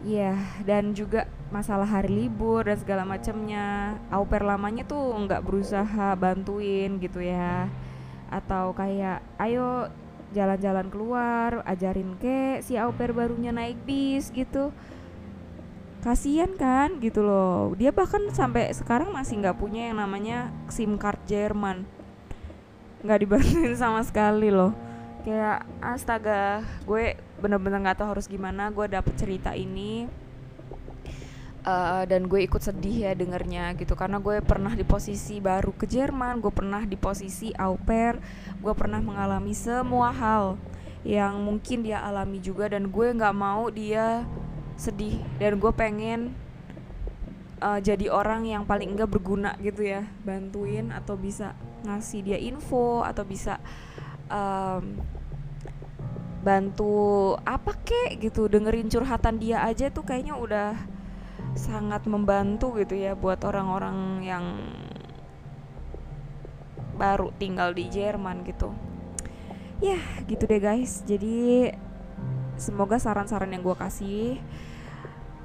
Iya, 0.00 0.32
yeah, 0.32 0.64
dan 0.64 0.96
juga 0.96 1.28
masalah 1.52 1.84
hari 1.84 2.08
libur 2.08 2.64
dan 2.64 2.80
segala 2.80 3.04
macamnya. 3.04 4.00
Au 4.08 4.24
pair 4.24 4.40
lamanya 4.48 4.80
tuh 4.88 4.96
nggak 4.96 5.44
berusaha 5.44 6.16
bantuin 6.16 6.96
gitu 6.96 7.20
ya. 7.20 7.68
Atau 8.30 8.72
kayak 8.72 9.20
ayo 9.42 9.90
jalan-jalan 10.30 10.86
keluar, 10.88 11.66
ajarin 11.66 12.14
ke 12.22 12.62
si 12.62 12.78
au 12.78 12.94
pair 12.94 13.10
barunya 13.10 13.50
naik 13.50 13.82
bis 13.82 14.30
gitu. 14.30 14.70
Kasian 16.00 16.56
kan 16.56 16.96
gitu 17.02 17.20
loh. 17.20 17.76
Dia 17.76 17.92
bahkan 17.92 18.24
sampai 18.32 18.72
sekarang 18.72 19.12
masih 19.12 19.42
nggak 19.42 19.58
punya 19.60 19.92
yang 19.92 20.00
namanya 20.00 20.48
SIM 20.72 20.96
card 20.96 21.20
Jerman. 21.28 21.84
Nggak 23.04 23.18
dibantuin 23.26 23.74
sama 23.82 24.00
sekali 24.06 24.48
loh 24.48 24.72
kayak 25.20 25.68
astaga 25.84 26.64
gue 26.88 27.16
bener-bener 27.40 27.84
nggak 27.84 28.00
tahu 28.00 28.16
harus 28.16 28.24
gimana 28.24 28.72
gue 28.72 28.86
dapet 28.88 29.14
cerita 29.20 29.52
ini 29.52 30.08
uh, 31.64 32.04
dan 32.04 32.26
gue 32.26 32.44
ikut 32.44 32.60
sedih 32.60 33.10
ya 33.10 33.12
dengernya 33.16 33.74
gitu. 33.76 33.92
Karena 33.96 34.20
gue 34.20 34.40
pernah 34.44 34.72
di 34.72 34.84
posisi 34.84 35.38
baru 35.40 35.72
ke 35.74 35.88
Jerman 35.88 36.40
gue 36.40 36.52
pernah 36.52 36.82
di 36.84 36.96
posisi 36.96 37.50
au 37.56 37.76
pair 37.80 38.20
gue 38.60 38.74
pernah 38.76 39.00
mengalami 39.00 39.56
semua 39.56 40.12
hal 40.12 40.60
yang 41.00 41.40
mungkin 41.40 41.80
dia 41.80 42.04
alami 42.04 42.36
juga 42.44 42.68
dan 42.68 42.88
gue 42.92 43.06
nggak 43.16 43.36
mau 43.36 43.68
dia 43.72 44.28
sedih. 44.76 45.20
Dan 45.40 45.56
gue 45.56 45.72
pengen 45.72 46.32
uh, 47.60 47.80
jadi 47.80 48.08
orang 48.10 48.48
yang 48.48 48.64
paling 48.64 48.96
enggak 48.96 49.12
berguna 49.12 49.54
gitu 49.60 49.84
ya 49.84 50.08
bantuin 50.24 50.90
atau 50.90 51.14
bisa 51.14 51.52
ngasih 51.84 52.20
dia 52.24 52.38
info 52.40 53.04
atau 53.04 53.24
bisa 53.24 53.60
um, 54.28 55.00
bantu 56.40 57.36
apa 57.44 57.76
kek 57.84 58.16
gitu 58.16 58.48
dengerin 58.48 58.88
curhatan 58.88 59.36
dia 59.36 59.60
aja 59.60 59.92
tuh 59.92 60.04
kayaknya 60.04 60.40
udah 60.40 60.72
sangat 61.58 62.06
membantu 62.06 62.78
gitu 62.78 62.94
ya 62.94 63.18
buat 63.18 63.42
orang-orang 63.42 64.22
yang 64.22 64.44
baru 66.94 67.32
tinggal 67.40 67.72
di 67.72 67.88
Jerman 67.88 68.44
gitu. 68.44 68.70
Ya 69.80 69.96
gitu 70.28 70.44
deh 70.44 70.60
guys. 70.60 71.00
Jadi 71.08 71.72
semoga 72.60 73.00
saran-saran 73.00 73.50
yang 73.50 73.64
gue 73.64 73.76
kasih 73.76 74.36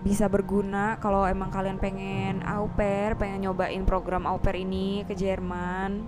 bisa 0.03 0.27
berguna. 0.27 0.99
Kalau 0.99 1.23
emang 1.23 1.49
kalian 1.49 1.79
pengen 1.79 2.43
au 2.43 2.67
pair 2.67 3.15
pengen 3.15 3.47
nyobain 3.47 3.87
program 3.87 4.27
au 4.27 4.37
pair 4.37 4.61
ini 4.61 5.07
ke 5.07 5.15
Jerman 5.15 6.03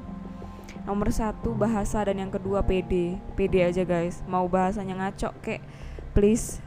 nomor 0.87 1.11
satu 1.11 1.51
bahasa 1.51 1.99
dan 2.07 2.15
yang 2.15 2.31
kedua 2.31 2.63
PD 2.63 3.19
PD 3.35 3.63
aja 3.63 3.87
guys. 3.87 4.23
Mau 4.27 4.47
bahasanya 4.51 4.99
ngaco 4.99 5.31
kek 5.39 5.63
please. 6.11 6.59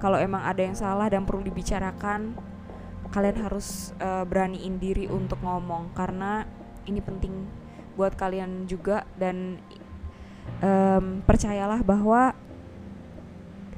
Kalau 0.00 0.16
emang 0.16 0.40
ada 0.46 0.64
yang 0.64 0.72
salah 0.72 1.12
dan 1.12 1.28
perlu 1.28 1.44
dibicarakan 1.44 2.49
kalian 3.10 3.38
harus 3.42 3.90
uh, 3.98 4.22
beraniin 4.22 4.78
diri 4.78 5.10
untuk 5.10 5.42
ngomong 5.42 5.90
karena 5.94 6.46
ini 6.86 7.02
penting 7.02 7.46
buat 7.98 8.14
kalian 8.14 8.70
juga 8.70 9.04
dan 9.18 9.58
um, 10.62 11.20
percayalah 11.26 11.82
bahwa 11.82 12.32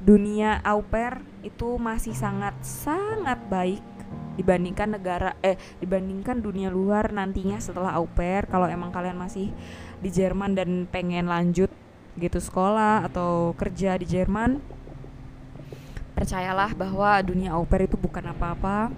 dunia 0.03 0.61
au 0.63 0.83
pair 0.85 1.19
itu 1.41 1.75
masih 1.79 2.15
sangat 2.15 2.55
sangat 2.63 3.39
baik 3.47 3.83
dibandingkan 4.33 4.97
negara 4.97 5.37
eh 5.45 5.57
dibandingkan 5.77 6.41
dunia 6.41 6.69
luar 6.73 7.13
nantinya 7.13 7.61
setelah 7.61 7.93
au 7.97 8.09
pair. 8.09 8.49
Kalau 8.49 8.65
emang 8.65 8.89
kalian 8.89 9.17
masih 9.17 9.53
di 10.01 10.09
Jerman 10.09 10.57
dan 10.57 10.89
pengen 10.89 11.29
lanjut 11.29 11.69
gitu 12.17 12.37
sekolah 12.37 13.09
atau 13.09 13.57
kerja 13.57 13.97
di 13.97 14.05
Jerman 14.05 14.61
percayalah 16.13 16.77
bahwa 16.77 17.17
dunia 17.25 17.57
au 17.57 17.65
pair 17.65 17.89
itu 17.89 17.97
bukan 17.97 18.29
apa-apa 18.29 18.93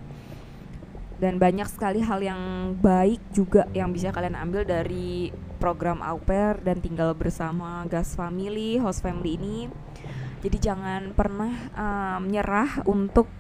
dan 1.16 1.40
banyak 1.40 1.68
sekali 1.72 2.04
hal 2.04 2.20
yang 2.20 2.42
baik 2.80 3.24
juga 3.32 3.64
yang 3.72 3.96
bisa 3.96 4.12
kalian 4.12 4.36
ambil 4.36 4.68
dari 4.68 5.32
program 5.58 6.04
au 6.04 6.20
pair 6.20 6.60
dan 6.60 6.84
tinggal 6.84 7.16
bersama 7.16 7.88
gas 7.88 8.20
family, 8.20 8.76
host 8.76 9.00
family 9.00 9.40
ini. 9.40 9.58
Jadi 10.44 10.58
jangan 10.62 11.16
pernah 11.16 11.52
um, 11.74 12.28
menyerah 12.28 12.84
untuk 12.86 13.32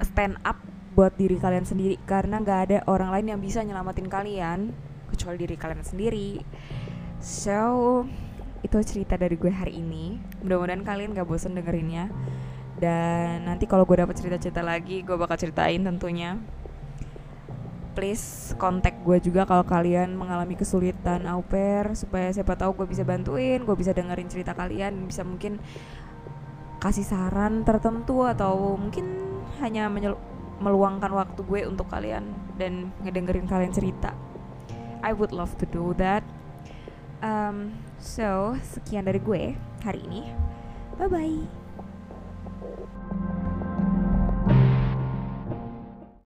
stand 0.00 0.38
up 0.46 0.56
buat 0.92 1.12
diri 1.18 1.36
kalian 1.40 1.66
sendiri 1.66 1.96
karena 2.04 2.40
nggak 2.40 2.60
ada 2.68 2.78
orang 2.86 3.10
lain 3.12 3.36
yang 3.36 3.40
bisa 3.40 3.64
nyelamatin 3.64 4.08
kalian 4.08 4.72
kecuali 5.10 5.36
diri 5.42 5.56
kalian 5.58 5.84
sendiri. 5.84 6.40
So 7.18 8.06
itu 8.62 8.78
cerita 8.86 9.18
dari 9.18 9.34
gue 9.34 9.50
hari 9.50 9.82
ini. 9.82 10.22
Mudah-mudahan 10.40 10.86
kalian 10.86 11.18
gak 11.18 11.26
bosen 11.26 11.58
dengerinnya. 11.58 12.08
Dan 12.78 13.46
nanti 13.46 13.66
kalau 13.66 13.86
gue 13.86 13.98
dapat 13.98 14.14
cerita-cerita 14.18 14.62
lagi 14.62 15.06
gue 15.06 15.14
bakal 15.14 15.38
ceritain 15.38 15.82
tentunya 15.82 16.38
please 17.92 18.56
kontak 18.56 19.00
gue 19.04 19.20
juga 19.20 19.44
kalau 19.44 19.62
kalian 19.62 20.16
mengalami 20.16 20.56
kesulitan 20.56 21.28
au 21.28 21.44
pair 21.44 21.92
supaya 21.92 22.32
siapa 22.32 22.56
tahu 22.56 22.82
gue 22.82 22.86
bisa 22.88 23.04
bantuin 23.04 23.60
gue 23.62 23.76
bisa 23.76 23.92
dengerin 23.92 24.28
cerita 24.28 24.56
kalian 24.56 25.08
bisa 25.08 25.22
mungkin 25.22 25.60
kasih 26.82 27.06
saran 27.06 27.62
tertentu 27.62 28.26
atau 28.26 28.74
mungkin 28.74 29.06
hanya 29.62 29.86
meluangkan 30.58 31.14
waktu 31.14 31.40
gue 31.46 31.60
untuk 31.70 31.86
kalian 31.86 32.26
dan 32.58 32.90
ngedengerin 33.06 33.46
kalian 33.46 33.70
cerita. 33.70 34.10
I 35.02 35.14
would 35.14 35.30
love 35.30 35.54
to 35.62 35.66
do 35.70 35.94
that. 35.98 36.26
Um, 37.22 37.78
so 38.02 38.58
sekian 38.62 39.06
dari 39.06 39.22
gue 39.22 39.54
hari 39.86 40.02
ini. 40.06 40.30
Bye 40.98 41.06
bye. 41.06 41.38